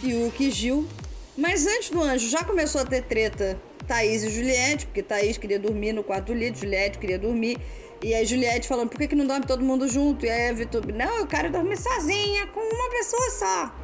[0.00, 0.88] Fiuk e Gil.
[1.36, 3.58] Mas antes do anjo já começou a ter treta
[3.90, 7.58] Thaís e Juliette, porque Thaís queria dormir no quarto do Lito, Juliette queria dormir.
[8.00, 10.24] E aí Juliette falando, por que, que não dorme todo mundo junto?
[10.24, 13.74] E aí a Vitube, não, eu quero dormir sozinha, com uma pessoa só.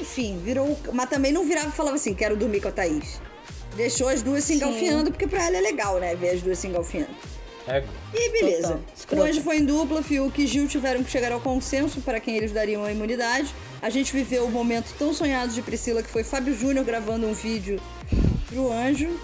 [0.00, 0.76] Enfim, virou.
[0.92, 3.20] Mas também não virava e falava assim, quero dormir com a Thaís.
[3.76, 4.56] Deixou as duas se Sim.
[4.56, 6.16] engalfiando, porque pra ela é legal, né?
[6.16, 7.14] Ver as duas se engalfiando.
[7.68, 8.80] É, E beleza.
[9.12, 12.36] O anjo foi em dupla, Fiuk e Gil tiveram que chegar ao consenso para quem
[12.36, 13.54] eles dariam a imunidade.
[13.80, 17.34] A gente viveu o momento tão sonhado de Priscila, que foi Fábio Júnior gravando um
[17.34, 17.80] vídeo
[18.48, 19.18] pro anjo.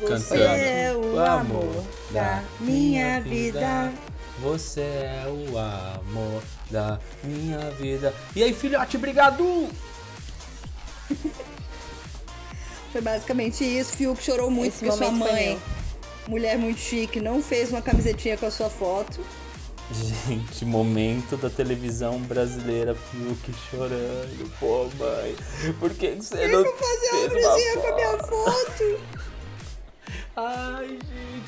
[0.00, 0.44] Você Cantando.
[0.44, 3.92] é o amor da minha vida.
[4.40, 8.14] Você é o amor da minha vida.
[8.36, 9.68] E aí, filhote, obrigado!
[12.92, 13.96] Foi basicamente isso.
[13.96, 15.58] Fiuk chorou muito Esse porque sua mãe,
[16.28, 19.20] mulher muito chique, não fez uma camisetinha com a sua foto.
[19.90, 24.50] Gente, momento da televisão brasileira, Fiuk chorando.
[24.60, 25.34] Pô, mãe,
[25.78, 29.28] por que que você não Vou fazer uma fez uma brusinha com a minha foto?
[30.40, 30.98] Ai,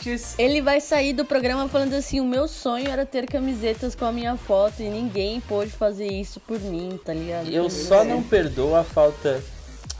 [0.02, 0.34] gente.
[0.36, 4.12] Ele vai sair do programa falando assim: o meu sonho era ter camisetas com a
[4.12, 7.48] minha foto e ninguém pôde fazer isso por mim, tá ligado?
[7.48, 9.40] Eu só não perdoo a falta,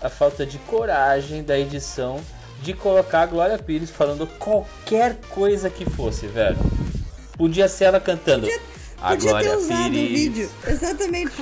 [0.03, 2.21] a falta de coragem da edição
[2.63, 6.59] de colocar a Glória Pires falando qualquer coisa que fosse, velho.
[7.41, 8.47] Podia ser ela cantando.
[9.01, 10.11] a Podia Glória ter usado o Pires.
[10.11, 10.51] vídeo.
[10.67, 11.33] Exatamente.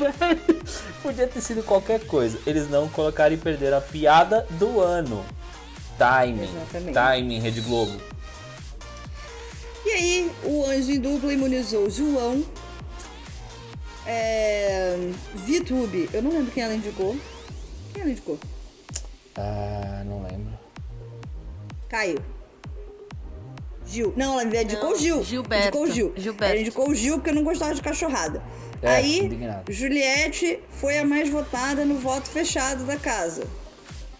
[1.02, 2.38] Podia ter sido qualquer coisa.
[2.46, 5.26] Eles não colocaram e perderam a piada do ano.
[5.98, 6.44] Timing.
[6.44, 6.94] Exatamente.
[6.94, 8.00] Timing, Rede Globo.
[9.84, 12.44] E aí, o anjo em dupla imunizou o João.
[14.06, 14.96] É...
[15.34, 17.16] VTube, eu não lembro quem ela indicou.
[17.92, 18.38] Quem ela indicou?
[19.36, 20.52] Ah, não lembro.
[21.88, 22.37] Caio.
[23.90, 24.12] Gil.
[24.16, 25.22] Não, ela indicou Não, o Gil.
[25.22, 25.78] Gilberto.
[25.78, 26.12] Indicou Gil.
[26.16, 26.52] Gilberto.
[26.52, 28.42] Ela indicou o Gil porque não gostava de cachorrada.
[28.82, 29.72] É, aí, indignado.
[29.72, 33.44] Juliette foi a mais votada no voto fechado da casa.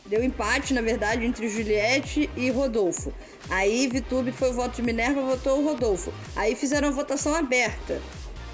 [0.06, 3.12] Deu empate, na verdade, entre Juliette e Rodolfo.
[3.50, 6.12] Aí Vitube foi o voto de Minerva, votou o Rodolfo.
[6.34, 8.00] Aí fizeram a votação aberta.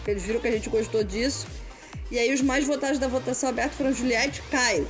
[0.07, 1.47] Eles viram que a gente gostou disso.
[2.11, 4.89] E aí os mais votados da votação aberta foram Juliette e Caio.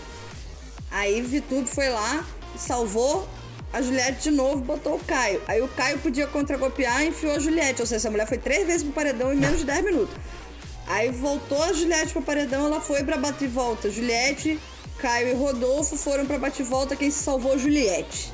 [0.90, 3.28] Aí Vitube foi lá, salvou
[3.74, 5.42] a Juliette de novo, botou o Caio.
[5.48, 7.80] Aí o Caio podia contracopiar e enfiou a Juliette.
[7.80, 10.14] Ou seja, essa mulher foi três vezes pro paredão em menos de 10 minutos.
[10.87, 13.90] Aí voltou a Juliette pro paredão, ela foi pra bate-volta.
[13.90, 14.60] Juliette,
[14.98, 18.32] Caio e Rodolfo foram pra bate-volta, quem se salvou, Juliette.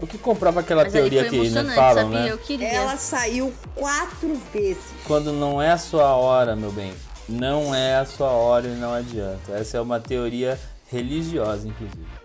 [0.00, 2.20] O que comprova aquela Mas teoria que emocionante, falam, sabia?
[2.20, 2.32] né?
[2.32, 2.68] Eu queria.
[2.68, 4.82] Ela saiu quatro vezes.
[5.06, 6.92] Quando não é a sua hora, meu bem,
[7.28, 9.52] não é a sua hora e não adianta.
[9.52, 10.58] Essa é uma teoria
[10.90, 12.19] religiosa, inclusive.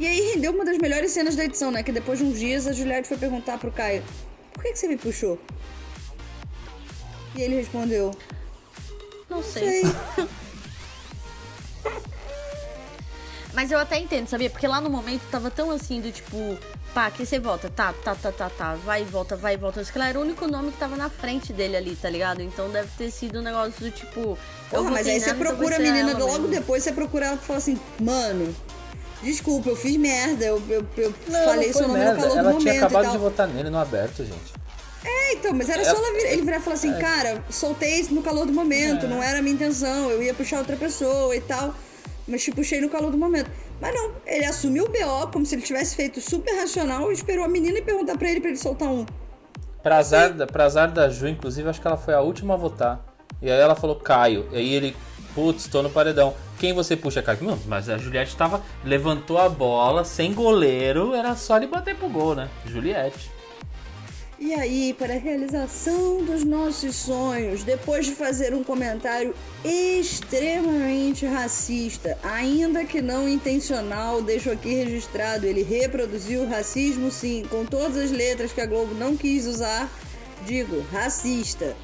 [0.00, 1.82] E aí rendeu uma das melhores cenas da edição, né?
[1.82, 4.02] Que depois de uns dias a Juliette foi perguntar pro Caio:
[4.50, 5.38] Por que, que você me puxou?
[7.36, 8.10] E ele respondeu:
[9.28, 9.82] Não sei.
[9.82, 9.92] Sei.
[13.52, 14.48] Mas eu até entendo, sabia?
[14.48, 16.56] Porque lá no momento tava tão assim do tipo,
[16.94, 19.82] pá, que você volta, tá, tá, tá, tá, tá, vai e volta, vai e volta.
[19.82, 22.40] Acho que ela era o único nome que tava na frente dele ali, tá ligado?
[22.40, 24.38] Então deve ter sido um negócio do tipo.
[24.70, 26.48] Porra, mas aí você procura a menina, ela logo mesmo.
[26.48, 28.54] depois você procura ela e fala assim: Mano,
[29.22, 31.12] desculpa, eu fiz merda, eu, eu, eu
[31.44, 33.12] falei seu nome no calor Ela do tinha momento e acabado tal.
[33.12, 34.52] de votar nele no aberto, gente.
[35.04, 38.22] É, então, mas era só ela vir- ele virar e falar assim, cara, soltei no
[38.22, 39.08] calor do momento, É.
[39.08, 41.74] não era a minha intenção, eu ia puxar outra pessoa e tal,
[42.28, 43.50] mas te puxei no calor do momento.
[43.80, 47.48] Mas não, ele assumiu o BO como se ele tivesse feito super racional, esperou a
[47.48, 49.06] menina e perguntar pra ele pra ele soltar um.
[49.82, 52.56] Pra azar, da- pra azar da Ju, inclusive, acho que ela foi a última a
[52.58, 53.00] votar.
[53.40, 54.46] E aí ela falou Caio.
[54.52, 54.94] E aí ele,
[55.34, 56.34] putz, tô no paredão.
[56.58, 57.42] Quem você puxa, Caio?
[57.42, 58.62] Não, mas a Juliette tava.
[58.84, 62.48] Levantou a bola, sem goleiro, era só ele bater pro gol, né?
[62.66, 63.30] Juliette.
[64.42, 72.16] E aí, para a realização dos nossos sonhos, depois de fazer um comentário extremamente racista,
[72.22, 78.50] ainda que não intencional, deixo aqui registrado, ele reproduziu racismo sim, com todas as letras
[78.50, 79.90] que a Globo não quis usar,
[80.46, 81.76] digo, racista.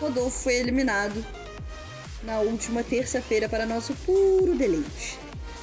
[0.00, 1.43] Rodolfo foi eliminado
[2.24, 5.18] na última terça-feira para nosso puro deleite.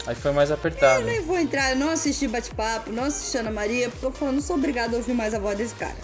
[0.08, 1.04] Aí foi mais Eu apertado.
[1.06, 4.56] nem vou entrar, não assisti bate-papo, não assisti Ana Maria, porque eu falando, não sou
[4.56, 5.96] obrigada a ouvir mais a voz desse cara.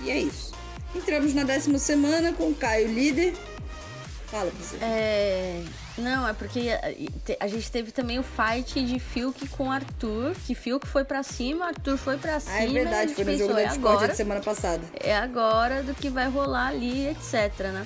[0.00, 0.52] E é isso.
[0.94, 3.34] Entramos na décima semana com o Caio líder.
[4.26, 4.76] Fala, você.
[4.80, 5.62] É.
[5.98, 6.92] Não, é porque a,
[7.24, 11.22] te- a gente teve também o fight de Fiuk com Arthur, que Fiuk foi pra
[11.22, 12.52] cima, Arthur foi pra cima.
[12.56, 14.82] Ah, é verdade, foi no pensou, jogo da é Discord agora, de semana passada.
[14.98, 17.84] é agora do que vai rolar ali, etc, né?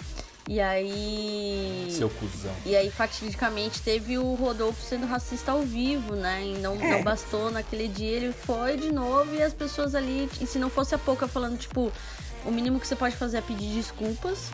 [0.51, 1.89] E aí.
[1.91, 2.51] Seu cuzão.
[2.65, 6.43] E aí, fatidicamente, teve o Rodolfo sendo racista ao vivo, né?
[6.43, 6.91] E não, É.
[6.93, 10.27] não bastou naquele dia, ele foi de novo e as pessoas ali.
[10.41, 11.93] E se não fosse a pouca falando, tipo,
[12.47, 14.51] o mínimo que você pode fazer é pedir desculpas.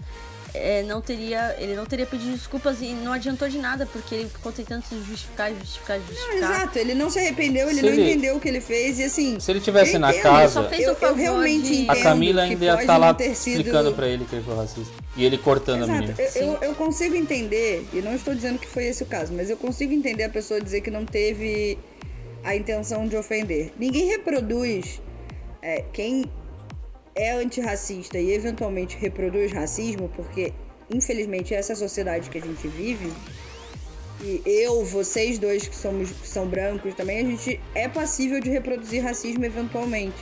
[0.55, 4.29] É, não teria, ele não teria pedido desculpas e não adiantou de nada, porque ele
[4.29, 6.37] ficou tentando se justificar, justificar, justificar.
[6.37, 9.05] Exato, ele não se arrependeu, ele Se não ele- entendeu o que ele fez e
[9.05, 9.41] assim.
[9.41, 11.91] Se ele tivesse eu na entendo, casa- Só fez eu, o favor eu realmente de-.
[11.91, 14.55] A Camila ainda ia estar lá não ter sido- explicando pra ele que ele foi
[14.57, 14.95] racista.
[15.17, 16.15] E ele cortando a menina.
[16.17, 19.33] Exato, eu, eu, eu consigo entender, e não estou dizendo que foi esse o caso,
[19.33, 21.77] mas eu consigo entender a pessoa dizer que não teve
[22.45, 23.73] a intenção de ofender.
[23.79, 25.01] Ninguém reproduz
[25.63, 26.25] é, quem
[27.15, 30.53] é antirracista e eventualmente reproduz racismo, porque
[30.91, 33.13] infelizmente essa é a sociedade que a gente vive.
[34.21, 38.49] E eu, vocês dois que somos que são brancos também, a gente é passível de
[38.51, 40.17] reproduzir racismo eventualmente.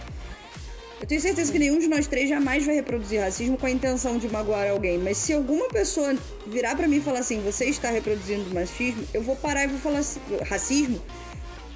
[1.01, 4.19] Eu tenho certeza que nenhum de nós três jamais vai reproduzir racismo com a intenção
[4.19, 4.99] de magoar alguém.
[4.99, 9.21] Mas se alguma pessoa virar pra mim e falar assim, você está reproduzindo machismo, eu
[9.21, 11.03] vou parar e vou falar assim, racismo,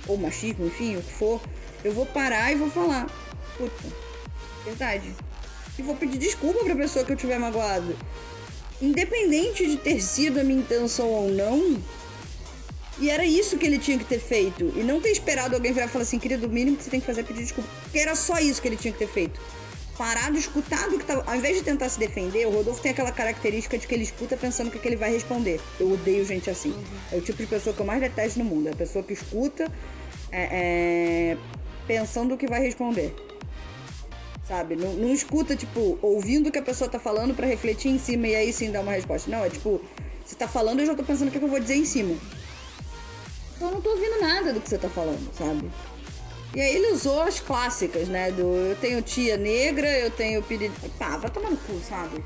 [0.07, 1.41] ou machismo, enfim, o que for,
[1.83, 3.07] eu vou parar e vou falar,
[3.59, 4.06] puta,
[4.67, 5.15] verdade.
[5.79, 7.97] E vou pedir desculpa pra pessoa que eu tiver magoado.
[8.81, 11.79] Independente de ter sido a minha intenção ou não,
[12.99, 14.73] e era isso que ele tinha que ter feito.
[14.75, 17.01] E não ter esperado alguém virar e falar assim, querido, o mínimo que você tem
[17.01, 17.69] que fazer é pedir desculpa.
[17.83, 19.39] Porque era só isso que ele tinha que ter feito.
[19.99, 21.23] Parado, escutado o que tava.
[21.27, 24.37] Ao invés de tentar se defender, o Rodolfo tem aquela característica de que ele escuta
[24.37, 25.61] pensando o que, que ele vai responder.
[25.81, 26.75] Eu odeio gente assim.
[27.11, 28.69] É o tipo de pessoa que eu mais detesto no mundo.
[28.69, 29.71] É a pessoa que escuta
[30.31, 30.49] é,
[31.33, 31.37] é,
[31.87, 33.15] pensando o que vai responder.
[34.47, 34.77] Sabe?
[34.77, 38.29] Não, não escuta, tipo, ouvindo o que a pessoa tá falando pra refletir em cima
[38.29, 39.31] e aí sim dar uma resposta.
[39.31, 39.81] Não, é tipo,
[40.25, 41.85] você tá falando e eu já tô pensando o que, que eu vou dizer em
[41.85, 42.17] cima.
[43.57, 45.71] Então eu não tô ouvindo nada do que você tá falando, sabe?
[46.55, 48.31] E aí ele usou as clássicas, né?
[48.31, 50.71] Do eu tenho tia negra, eu tenho pedi.
[50.99, 52.23] Pá, vai tomar no cu, sabe?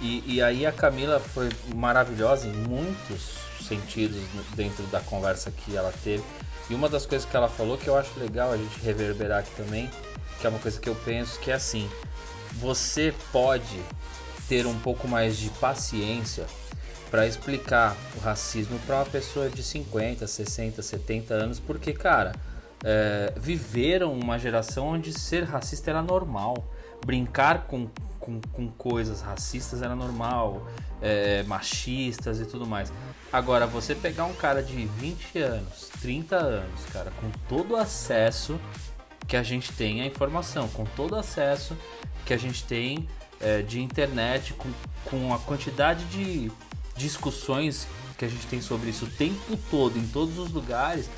[0.00, 3.34] E, e aí a Camila foi maravilhosa em muitos
[3.66, 4.20] sentidos
[4.54, 6.24] dentro da conversa que ela teve.
[6.68, 9.50] E uma das coisas que ela falou que eu acho legal a gente reverberar aqui
[9.56, 9.90] também,
[10.40, 11.88] que é uma coisa que eu penso que é assim,
[12.54, 13.80] você pode
[14.48, 16.46] ter um pouco mais de paciência
[17.10, 22.32] para explicar o racismo para uma pessoa de 50, 60, 70 anos, porque, cara,
[22.84, 26.64] é, viveram uma geração onde ser racista era normal,
[27.04, 30.66] brincar com, com, com coisas racistas era normal,
[31.02, 32.92] é, machistas e tudo mais.
[33.32, 38.58] Agora, você pegar um cara de 20 anos, 30 anos, cara, com todo o acesso
[39.30, 41.78] que a gente tem à informação, com todo acesso
[42.26, 43.08] que a gente tem
[43.40, 44.68] é, de internet, com,
[45.04, 46.50] com a quantidade de
[46.96, 47.86] discussões
[48.18, 51.08] que a gente tem sobre isso o tempo todo, em todos os lugares,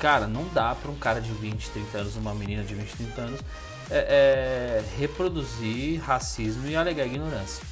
[0.00, 3.20] cara, não dá para um cara de 20, 30 anos, uma menina de 20, 30
[3.20, 3.40] anos,
[3.88, 7.62] é, é, reproduzir racismo e alegar ignorância.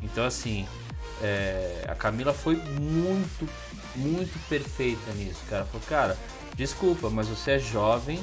[0.00, 0.68] Então, assim,
[1.20, 3.48] é, a Camila foi muito,
[3.96, 5.64] muito perfeita nisso, cara.
[5.64, 6.18] Falou, cara,
[6.54, 8.22] desculpa, mas você é jovem,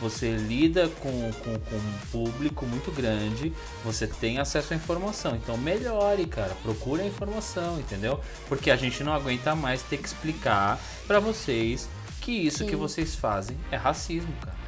[0.00, 3.52] você lida com, com, com um público muito grande,
[3.84, 5.36] você tem acesso à informação.
[5.36, 6.54] Então melhore, cara.
[6.62, 8.20] Procure a informação, entendeu?
[8.48, 11.88] Porque a gente não aguenta mais ter que explicar pra vocês
[12.20, 14.60] que isso que vocês fazem é racismo, cara.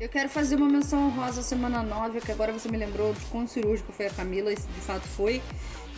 [0.00, 3.24] Eu quero fazer uma menção honrosa à semana 9, que agora você me lembrou de
[3.26, 5.42] quão cirúrgico foi a Camila, isso de fato foi.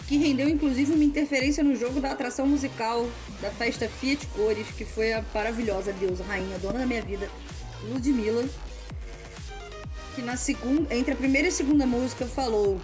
[0.09, 3.07] Que rendeu inclusive uma interferência no jogo da atração musical
[3.43, 7.29] da festa Fiat Cores, que foi a maravilhosa deusa, rainha, dona da minha vida,
[7.85, 8.49] Ludmilla.
[10.15, 12.81] Que na segunda, entre a primeira e a segunda música falou: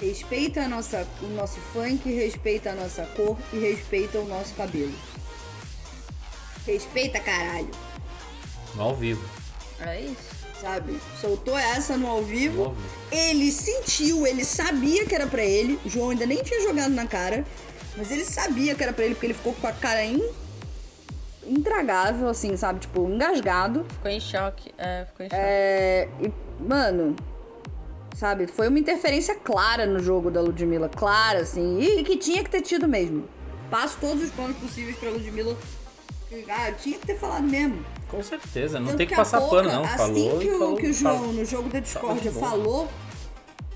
[0.00, 4.94] respeita a nossa, o nosso funk, respeita a nossa cor e respeita o nosso cabelo.
[6.66, 7.70] Respeita, caralho.
[8.74, 9.22] No ao vivo.
[9.80, 10.34] É isso.
[10.60, 10.98] sabe?
[11.20, 12.56] Soltou essa no ao vivo.
[12.56, 12.88] No ao vivo.
[13.10, 15.78] Ele sentiu, ele sabia que era pra ele.
[15.84, 17.44] O João ainda nem tinha jogado na cara,
[17.96, 20.22] mas ele sabia que era pra ele porque ele ficou com a cara em
[21.48, 22.80] intragável, assim, sabe?
[22.80, 23.84] Tipo, engasgado.
[23.88, 24.72] Ficou em choque.
[24.78, 25.40] É, ficou em choque.
[25.42, 26.32] É, e,
[26.62, 27.14] mano,
[28.14, 28.46] sabe?
[28.46, 30.88] Foi uma interferência clara no jogo da Ludmilla.
[30.88, 31.78] Clara, assim.
[31.80, 33.28] E, e que tinha que ter tido mesmo.
[33.70, 35.56] Passo todos os planos possíveis pra Ludmilla.
[36.28, 37.84] que, Ah, tinha que ter falado mesmo.
[38.08, 39.84] Com certeza, não Tanto tem que a passar Poca, pano, não.
[39.84, 41.32] Assim falou que e o, falou, que o João, falou.
[41.32, 42.40] no jogo da novo.
[42.40, 42.88] falou,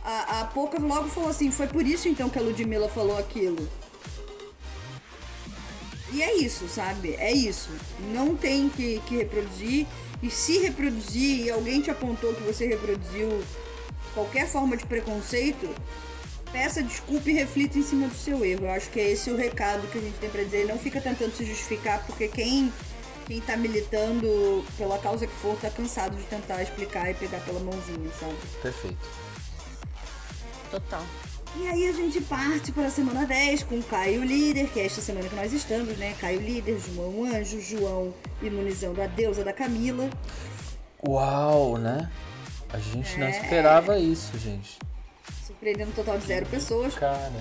[0.04, 3.68] a, a Poca logo falou assim, foi por isso então que a Ludmilla falou aquilo.
[6.12, 7.14] E é isso, sabe?
[7.14, 7.70] É isso.
[8.12, 9.86] Não tem que, que reproduzir.
[10.22, 13.42] E se reproduzir e alguém te apontou que você reproduziu
[14.14, 15.72] qualquer forma de preconceito,
[16.50, 18.64] peça desculpa e reflita em cima do seu erro.
[18.64, 20.66] Eu acho que é esse o recado que a gente tem pra dizer.
[20.66, 22.72] Não fica tentando se justificar, porque quem,
[23.26, 27.60] quem tá militando pela causa que for tá cansado de tentar explicar e pegar pela
[27.60, 28.34] mãozinha, sabe?
[28.60, 29.08] Perfeito.
[30.70, 31.04] Total.
[31.60, 35.00] E aí a gente parte para a semana 10 com Caio Líder, que é esta
[35.00, 36.14] semana que nós estamos, né?
[36.20, 40.08] Caio Líder, João Anjo, João imunizando a deusa da Camila.
[41.06, 42.08] Uau, né?
[42.72, 43.18] A gente É.
[43.18, 44.78] não esperava isso, gente.
[45.46, 46.94] Surpreendendo um total de zero pessoas.
[46.94, 47.32] Cara.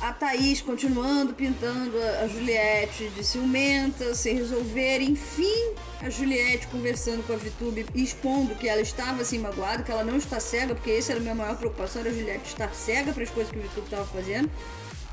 [0.00, 1.92] A Thaís continuando pintando
[2.22, 5.02] a Juliette de ciumenta, sem resolver.
[5.02, 10.02] Enfim, a Juliette conversando com a Vitube, expondo que ela estava assim magoada, que ela
[10.02, 13.12] não está cega, porque essa era a minha maior preocupação, era a Juliette estar cega
[13.12, 14.50] para as coisas que o Vitube estava fazendo.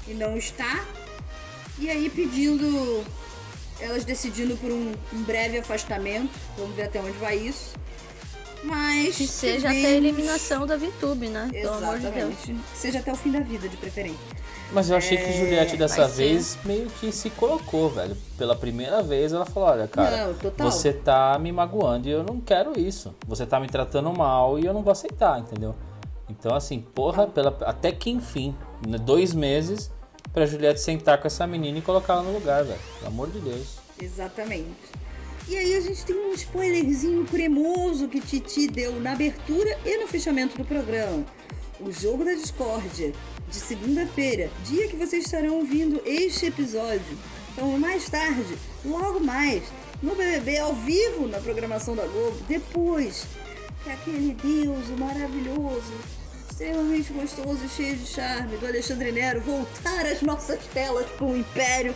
[0.07, 0.85] E não está.
[1.77, 3.03] E aí pedindo,
[3.81, 6.31] elas decidindo por um, um breve afastamento.
[6.57, 7.73] Vamos ver até onde vai isso.
[8.63, 9.15] Mas.
[9.15, 11.49] Que seja vem- até a eliminação da VTube, né?
[11.51, 12.15] Pelo amor de Deus.
[12.33, 12.53] Exatamente.
[12.71, 14.19] Que seja até o fim da vida, de preferência.
[14.71, 16.15] Mas eu achei que Juliette dessa ser.
[16.27, 18.17] vez meio que se colocou, velho.
[18.37, 22.41] Pela primeira vez ela falou, olha, cara, Não, você tá me magoando e eu não
[22.41, 23.15] quero isso.
[23.25, 25.73] Você tá me tratando mal e eu não vou aceitar, entendeu?
[26.27, 28.53] Então, assim, porra, pela, até que enfim,
[28.85, 29.89] né, dois meses
[30.33, 32.79] pra Juliette sentar com essa menina e colocar ela no lugar, velho.
[32.99, 33.77] Pelo amor de Deus.
[33.97, 34.67] Exatamente.
[35.49, 40.05] E aí a gente tem um spoilerzinho cremoso que Titi deu na abertura e no
[40.05, 41.25] fechamento do programa.
[41.79, 43.13] O jogo da discórdia,
[43.49, 47.17] de segunda-feira, dia que vocês estarão ouvindo este episódio.
[47.53, 49.63] Então, mais tarde, logo mais,
[50.03, 53.25] no BBB ao vivo na programação da Globo, depois
[53.85, 55.93] que aquele deus maravilhoso,
[56.49, 61.37] extremamente gostoso e cheio de charme do Alexandre Nero voltar às nossas telas com o
[61.37, 61.95] Império,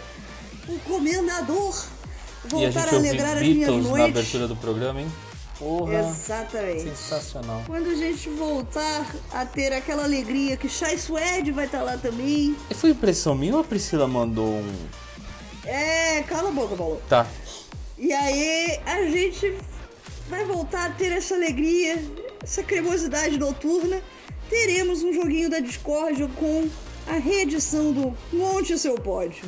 [0.69, 1.85] o Comendador
[2.43, 4.17] e a voltar gente a ouviu alegrar as minhas Beatles na noites.
[4.17, 5.11] abertura do programa, hein?
[5.59, 6.83] Porra, Exatamente.
[6.83, 7.61] sensacional.
[7.67, 12.55] Quando a gente voltar a ter aquela alegria que Chai Suede vai estar lá também.
[12.69, 14.75] E foi impressão minha ou a Priscila mandou um...
[15.63, 16.99] É, cala a boca, Paulo.
[17.07, 17.27] Tá,
[17.95, 19.55] E aí a gente
[20.27, 22.03] vai voltar a ter essa alegria,
[22.41, 24.01] essa cremosidade noturna.
[24.49, 26.67] Teremos um joguinho da Discord com
[27.07, 29.43] a reedição do Monte o Seu Pódio.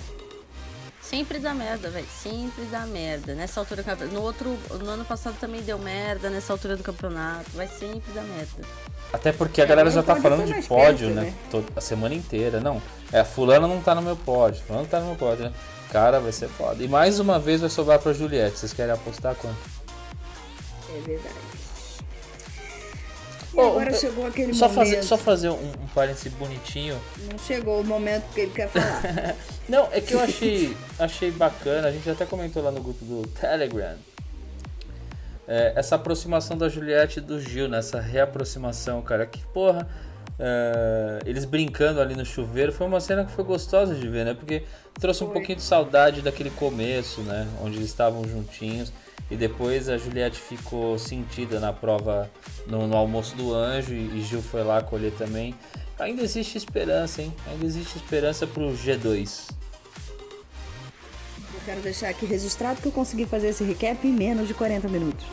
[1.04, 2.08] Sempre dá merda, velho.
[2.08, 3.36] Sempre dá merda.
[3.36, 4.16] Nessa altura do campeonato.
[4.16, 4.58] No outro.
[4.80, 7.52] No ano passado também deu merda nessa altura do campeonato.
[7.54, 8.64] Vai sempre dar merda.
[9.12, 11.22] Até porque a galera agora já tá pódio falando tá de pódio, perto, né?
[11.26, 11.34] né?
[11.52, 12.60] Toda- a semana inteira.
[12.60, 12.82] Não,
[13.12, 15.54] é, a fulana não tá no meu pódio, fulano tá no meu pódio, né?
[15.92, 16.84] Cara, vai ser foda.
[16.84, 18.58] E mais uma vez vai sobrar pra Juliette.
[18.58, 19.56] Vocês querem apostar quanto?
[20.96, 21.36] É verdade.
[23.54, 24.90] E Ô, agora chegou aquele Só momento.
[24.90, 27.00] fazer, só fazer um, um parêntese bonitinho.
[27.32, 29.36] Não chegou o momento que ele quer falar.
[29.70, 33.28] Não, é que eu achei, achei bacana, a gente até comentou lá no grupo do
[33.28, 33.96] Telegram.
[35.48, 37.80] É, essa aproximação da Juliette e do Gil, né?
[37.80, 39.26] Essa reaproximação, cara.
[39.26, 39.88] Que porra.
[40.40, 44.34] é, eles brincando ali no chuveiro foi uma cena que foi gostosa de ver, né?
[44.34, 44.64] Porque
[45.00, 45.36] trouxe um Foi.
[45.36, 47.48] pouquinho de saudade daquele começo, né?
[47.62, 48.92] Onde eles estavam juntinhos.
[49.32, 52.30] E depois a Juliette ficou sentida na prova
[52.68, 55.56] no, no almoço do anjo e, Gil foi lá colher também.
[55.98, 57.34] Ainda existe esperança, hein?
[57.48, 59.50] Ainda existe esperança pro G2.
[61.54, 64.88] Eu quero deixar aqui registrado que eu consegui fazer esse recap em menos de 40
[64.90, 65.26] minutos.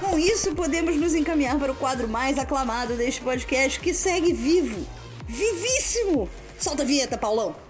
[0.00, 4.86] Com isso, podemos nos encaminhar para o quadro mais aclamado deste podcast que segue vivo.
[5.26, 6.28] Vivíssimo!
[6.58, 7.67] Solta a vinheta, Paulão!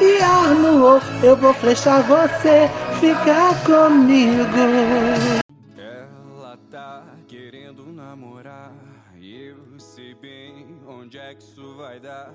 [0.00, 2.68] Iar no O, eu vou flechar você,
[3.00, 5.40] ficar comigo.
[5.76, 8.72] Ela tá querendo namorar
[9.16, 12.32] e eu sei bem onde é que isso vai dar.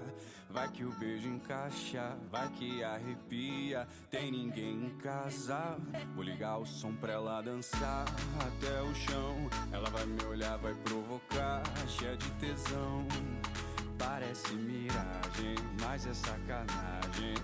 [0.53, 3.87] Vai que o beijo encaixa, vai que arrepia.
[4.09, 5.77] Tem ninguém em casa.
[6.13, 8.03] Vou ligar o som pra ela dançar
[8.37, 9.49] até o chão.
[9.71, 13.07] Ela vai me olhar, vai provocar, cheia de tesão.
[13.97, 17.35] Parece miragem, mas é sacanagem.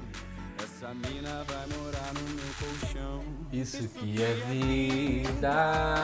[0.59, 3.23] É Essa mina vai morar no meu colchão.
[3.53, 5.53] Isso que é vida.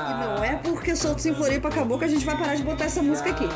[0.09, 3.01] E não é porque Solto Sinfonia acabou que a gente vai parar de botar essa
[3.01, 3.47] música aqui.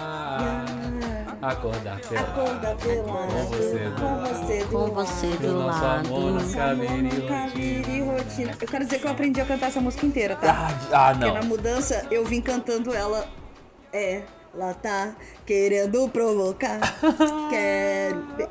[1.41, 2.21] Acordar pela.
[2.21, 6.03] Acorda pelado, Com você do com você do Com você lado.
[6.09, 6.83] do amor, lado.
[6.83, 7.47] e Nunca rotina.
[7.53, 8.51] vire rotina.
[8.59, 10.51] Eu quero dizer que eu aprendi a cantar essa música inteira, tá?
[10.51, 11.33] Ah, ah, Porque não.
[11.35, 13.27] na mudança eu vim cantando ela.
[13.93, 14.23] É,
[14.53, 15.15] ela tá
[15.45, 16.79] querendo provocar.
[17.49, 18.49] Quero ver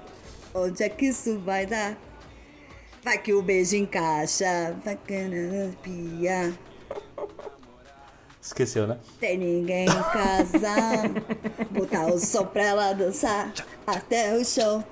[0.55, 1.97] onde é que isso vai dar.
[3.03, 4.75] Vai que o beijo encaixa.
[4.85, 6.53] Vai que pia.
[8.47, 8.97] Esqueceu, né?
[9.19, 10.71] Tem ninguém em casa.
[11.69, 13.53] Botar o som pra ela dançar
[13.85, 14.85] até o chão.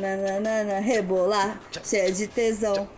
[0.00, 2.88] Nananana, rebolar, cheia de tesão.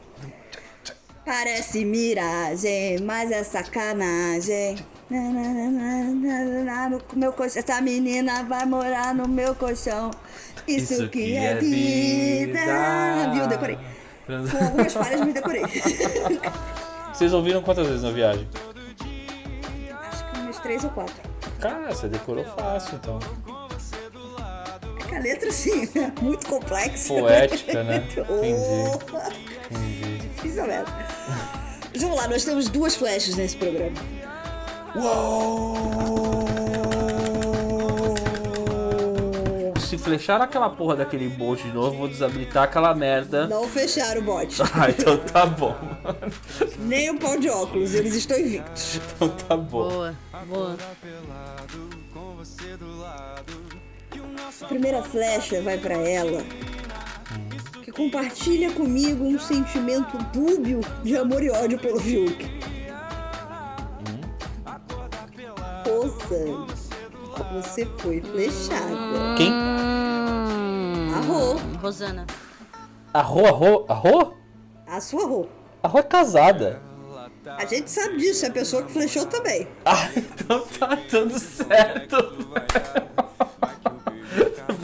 [1.25, 4.77] Parece miragem, mas é sacanagem.
[5.11, 10.13] Nananana, No meu colchão, essa menina vai morar no meu colchão.
[10.69, 12.61] Isso, que, é vida.
[13.35, 13.49] Viu?
[13.49, 13.79] Decorei.
[14.25, 15.65] Com algumas falhas, me decorei.
[17.13, 18.49] Vocês ouviram quantas vezes na viagem?
[20.67, 21.15] Três ou quatro.
[21.61, 23.21] Cara, você decorou fácil, então.
[25.15, 27.15] A letra, assim, é muito complexa.
[27.15, 28.03] Poética, né?
[28.29, 28.99] Oh,
[30.21, 30.87] Difícil mesmo.
[31.93, 33.95] Mas Vamos lá, nós temos duas flashes nesse programa.
[39.89, 43.47] Se flechar aquela porra daquele bot de novo, vou desabilitar aquela merda.
[43.47, 44.61] Não fecharam o bote.
[44.75, 46.33] Ah, então tá bom, mano.
[46.81, 49.01] Nem o pau de óculos, eles estão invictos.
[49.15, 49.89] Então tá bom.
[49.89, 50.15] Boa,
[50.45, 50.77] boa.
[54.63, 56.43] A primeira flecha vai pra ela,
[57.83, 62.57] que compartilha comigo um sentimento dúbio de amor e ódio pelo Fiuk.
[65.85, 66.85] Poça,
[67.53, 69.35] você foi flechada.
[69.37, 69.53] Quem?
[71.15, 72.27] Arro, Rosana.
[73.15, 74.37] Arro, arro, arro?
[74.87, 75.47] a sua Rô.
[75.83, 76.83] Arro é casada.
[77.55, 79.69] A gente sabe disso, é a pessoa que flechou também.
[79.85, 82.17] Ah, então tá tudo certo.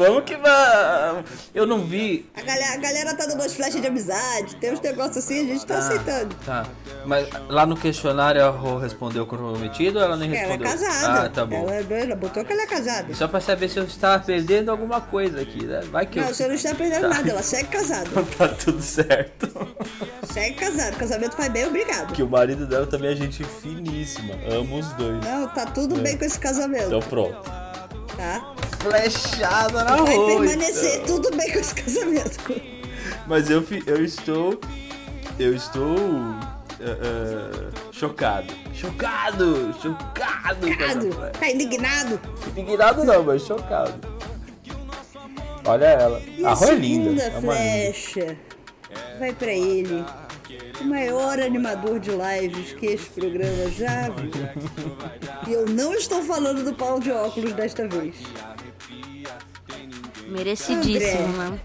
[0.07, 1.25] Vamos que vai.
[1.55, 2.29] Eu não vi.
[2.35, 5.45] A galera, a galera tá dando umas flechas de amizade, tem uns negócios assim, a
[5.55, 6.35] gente tá aceitando.
[6.45, 6.67] Tá.
[7.05, 10.69] Mas lá no questionário a Rô respondeu comprometido ou ela nem Ela é respondeu?
[10.71, 11.21] casada.
[11.23, 11.69] Ah, tá bom.
[11.69, 13.15] Ela, ela botou que ela é casada.
[13.15, 15.81] Só pra saber se eu estava perdendo alguma coisa aqui, né?
[15.91, 16.35] Vai que Não, eu.
[16.35, 18.09] você não está perdendo nada, ela segue casada.
[18.39, 19.49] Tá tudo certo.
[20.33, 22.13] Segue casada, casamento vai bem, obrigado.
[22.13, 24.35] Que o marido dela também é gente finíssima.
[24.51, 25.21] Amo os dois.
[25.25, 27.43] Não, tá tudo bem com esse casamento, Então pronto.
[28.17, 28.55] tá?
[28.83, 30.27] Flechada na Vai rua.
[30.27, 32.39] permanecer tudo bem com esse casamento.
[33.27, 34.59] Mas eu, eu estou.
[35.39, 35.97] Eu estou.
[36.81, 38.53] eh, eh, chocado.
[38.75, 39.73] Chocado!
[39.81, 40.69] Chocado!
[40.69, 42.21] Chocado, tá indignado.
[42.49, 43.95] Indignado não, mas chocado.
[45.65, 46.21] Olha ela.
[46.37, 47.11] E a a Rô é linda.
[47.11, 47.41] segunda É linda.
[47.41, 48.37] flecha
[49.19, 50.05] vai pra ele,
[50.81, 54.33] o maior animador de lives que esse programa já viu.
[55.47, 58.17] E eu não estou falando do pau de óculos desta vez.
[60.33, 61.51] Merecidíssimo, André.
[61.51, 61.61] né?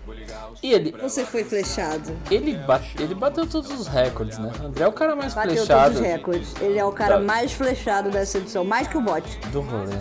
[0.63, 2.11] E ele, Você foi flechado.
[2.31, 4.51] ele, bate, ele bateu todos os recordes, né?
[4.63, 6.53] André é o cara mais Bateu flechado todos os recordes.
[6.61, 7.21] Ele é o cara Tá.
[7.23, 9.23] mais flechado dessa edição, mais que o bot.
[9.51, 9.95] do rolê.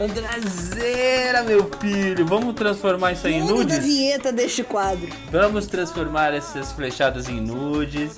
[0.00, 3.84] Andrezeira, meu filho, vamos transformar isso aí em Mundo da nudes?
[3.84, 5.08] vinheta deste quadro.
[5.30, 8.16] Vamos transformar essas flechadas em nudes.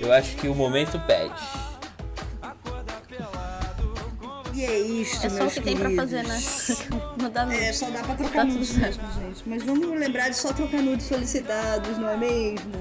[0.00, 1.32] Eu acho que o momento pede.
[4.58, 6.10] E é isto, É só o que tem pra queridos.
[6.10, 6.40] fazer, né?
[7.22, 9.42] Não dá É, só dá pra trocar Tá nudes mesmo, gente.
[9.46, 12.72] Mas vamos lembrar de só trocar nudes solicitados, não é mesmo?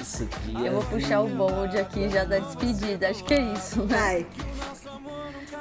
[0.00, 3.10] Isso aqui é Eu vou puxar o bonde aqui já da despedida.
[3.10, 3.96] Acho que é isso, né?
[3.96, 4.26] Vai.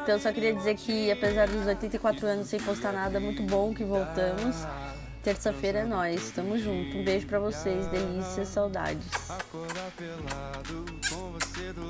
[0.04, 3.74] Então eu só queria dizer que apesar dos 84 anos sem postar nada, muito bom
[3.74, 4.56] que voltamos.
[5.24, 6.98] Terça-feira é nós, tamo junto.
[6.98, 9.06] Um beijo pra vocês, delícias, saudades.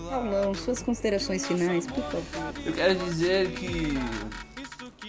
[0.10, 2.54] Paulão, suas considerações finais, por favor.
[2.66, 4.00] Eu quero dizer que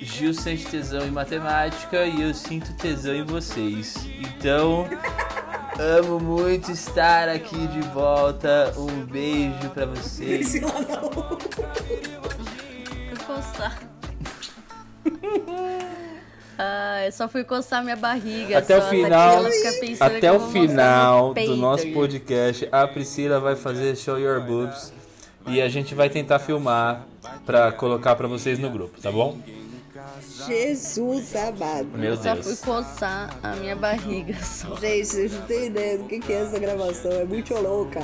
[0.03, 3.95] Gil sente tesão em matemática e eu sinto tesão em vocês.
[4.21, 4.87] Então,
[5.81, 8.73] amo muito estar aqui de volta.
[8.77, 10.55] Um beijo pra vocês.
[16.63, 18.59] Ah, eu só fui coçar minha barriga.
[18.59, 22.87] Até o só, tá final, pensando que até eu o final do nosso podcast, a
[22.87, 24.93] Priscila vai fazer Show Your Boobs
[25.47, 27.07] e a gente vai tentar filmar
[27.47, 29.39] pra colocar pra vocês no grupo, tá bom?
[30.47, 31.89] Jesus amado.
[31.95, 32.61] Meu Só fui Deus.
[32.61, 34.77] coçar a minha barriga só.
[34.77, 38.03] Gente, vocês não têm ideia do que que é essa gravação, é muito louca.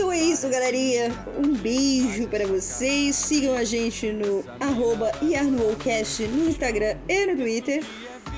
[0.00, 1.12] Então é isso, galerinha.
[1.36, 3.14] Um beijo para vocês.
[3.14, 7.84] Sigam a gente no arroba no Instagram e no Twitter.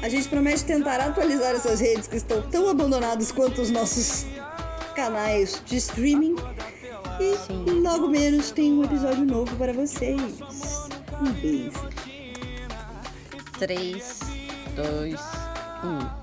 [0.02, 4.26] A gente promete tentar atualizar essas redes que estão tão abandonadas quanto os nossos
[4.96, 6.34] canais de streaming.
[7.20, 10.20] E logo menos tem um episódio novo para vocês.
[11.20, 11.88] Um beijo.
[13.60, 14.18] 3,
[14.74, 15.20] 2,
[15.84, 16.21] 1.